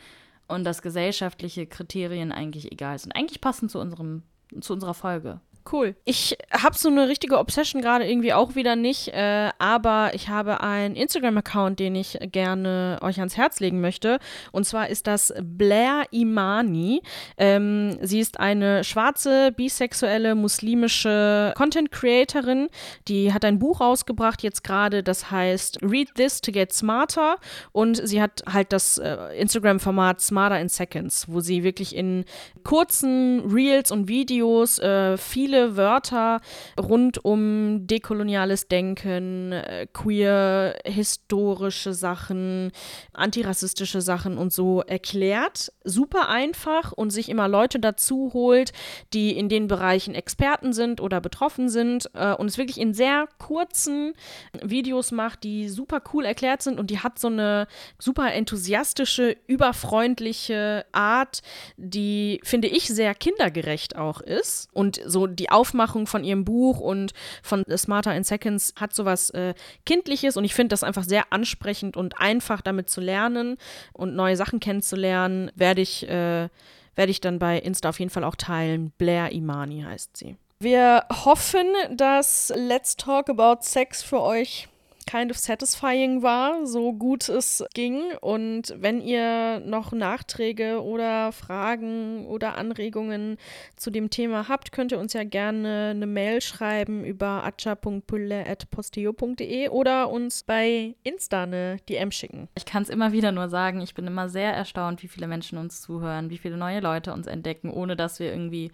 [0.47, 3.13] und dass gesellschaftliche Kriterien eigentlich egal sind.
[3.13, 4.23] Eigentlich passen zu unserem,
[4.61, 5.41] zu unserer Folge.
[5.71, 5.97] Cool.
[6.05, 10.61] Ich habe so eine richtige Obsession gerade irgendwie auch wieder nicht, äh, aber ich habe
[10.61, 14.19] einen Instagram-Account, den ich gerne euch ans Herz legen möchte.
[14.53, 17.01] Und zwar ist das Blair Imani.
[17.39, 22.69] Ähm, sie ist eine schwarze, bisexuelle, muslimische Content-Creatorin.
[23.09, 27.37] Die hat ein Buch rausgebracht jetzt gerade, das heißt Read This to Get Smarter.
[27.73, 32.27] Und sie hat halt das äh, Instagram-Format Smarter in Seconds, wo sie wirklich in
[32.65, 36.41] kurzen Reels und Videos äh, viele viele Wörter
[36.81, 42.73] rund um dekoloniales Denken, äh, queer, historische Sachen,
[43.13, 45.73] antirassistische Sachen und so erklärt.
[45.85, 48.73] Super einfach und sich immer Leute dazu holt,
[49.13, 53.29] die in den Bereichen Experten sind oder betroffen sind äh, und es wirklich in sehr
[53.39, 54.15] kurzen
[54.61, 60.85] Videos macht, die super cool erklärt sind und die hat so eine super enthusiastische, überfreundliche
[60.91, 61.43] Art,
[61.77, 66.81] die finde ich sehr kindergerecht auch ist und so die die Aufmachung von ihrem Buch
[66.81, 69.53] und von Smarter in Seconds hat sowas äh,
[69.85, 73.59] Kindliches und ich finde das einfach sehr ansprechend und einfach damit zu lernen
[73.93, 76.49] und neue Sachen kennenzulernen, werde ich, äh,
[76.95, 78.93] werde ich dann bei Insta auf jeden Fall auch teilen.
[78.97, 80.37] Blair Imani heißt sie.
[80.61, 84.69] Wir hoffen, dass Let's Talk About Sex für euch
[85.07, 88.03] kind of satisfying war, so gut es ging.
[88.21, 93.39] Und wenn ihr noch Nachträge oder Fragen oder Anregungen
[93.77, 100.09] zu dem Thema habt, könnt ihr uns ja gerne eine Mail schreiben über atcha.pulle.posteo.de oder
[100.11, 102.49] uns bei Insta eine DM schicken.
[102.55, 105.59] Ich kann es immer wieder nur sagen, ich bin immer sehr erstaunt, wie viele Menschen
[105.59, 108.71] uns zuhören, wie viele neue Leute uns entdecken, ohne dass wir irgendwie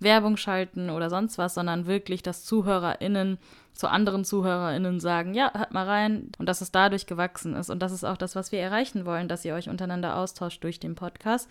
[0.00, 3.38] Werbung schalten oder sonst was, sondern wirklich, dass ZuhörerInnen
[3.72, 7.70] zu anderen ZuhörerInnen sagen, ja, hört mal rein und dass es dadurch gewachsen ist.
[7.70, 10.80] Und das ist auch das, was wir erreichen wollen, dass ihr euch untereinander austauscht durch
[10.80, 11.48] den Podcast.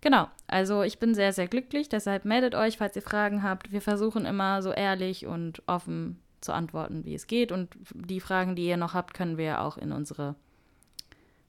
[0.00, 3.72] Genau, also ich bin sehr, sehr glücklich, deshalb meldet euch, falls ihr Fragen habt.
[3.72, 7.52] Wir versuchen immer so ehrlich und offen zu antworten, wie es geht.
[7.52, 10.34] Und die Fragen, die ihr noch habt, können wir auch in unsere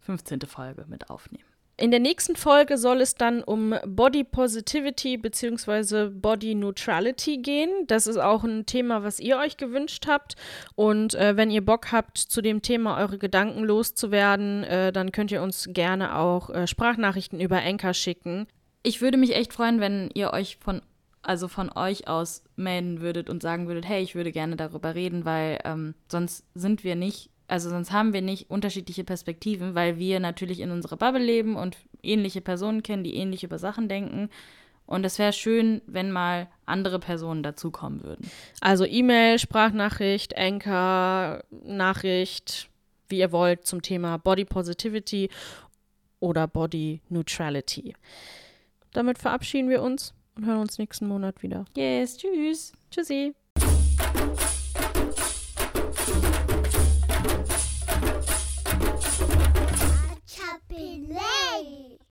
[0.02, 0.41] 15.
[0.41, 1.55] Folge mit aufnehmen.
[1.78, 6.09] In der nächsten Folge soll es dann um Body Positivity bzw.
[6.09, 7.69] Body Neutrality gehen.
[7.88, 10.36] Das ist auch ein Thema, was ihr euch gewünscht habt.
[10.76, 15.32] Und äh, wenn ihr Bock habt, zu dem Thema eure Gedanken loszuwerden, äh, dann könnt
[15.32, 18.47] ihr uns gerne auch äh, Sprachnachrichten über Enker schicken.
[18.82, 20.82] Ich würde mich echt freuen, wenn ihr euch von
[21.23, 25.26] also von euch aus melden würdet und sagen würdet, hey, ich würde gerne darüber reden,
[25.26, 30.20] weil ähm, sonst sind wir nicht also sonst haben wir nicht unterschiedliche Perspektiven, weil wir
[30.20, 34.30] natürlich in unserer Bubble leben und ähnliche Personen kennen, die ähnlich über Sachen denken.
[34.88, 38.30] Und es wäre schön, wenn mal andere Personen dazukommen würden.
[38.62, 42.70] Also E-Mail, Sprachnachricht, Anchor, Nachricht,
[43.10, 45.30] wie ihr wollt, zum Thema Body Positivity
[46.20, 47.96] oder Body Neutrality.
[48.93, 51.66] Damit verabschieden wir uns und hören uns nächsten Monat wieder.
[51.76, 52.74] Yes, tschüss.
[52.91, 53.34] Tschüssi.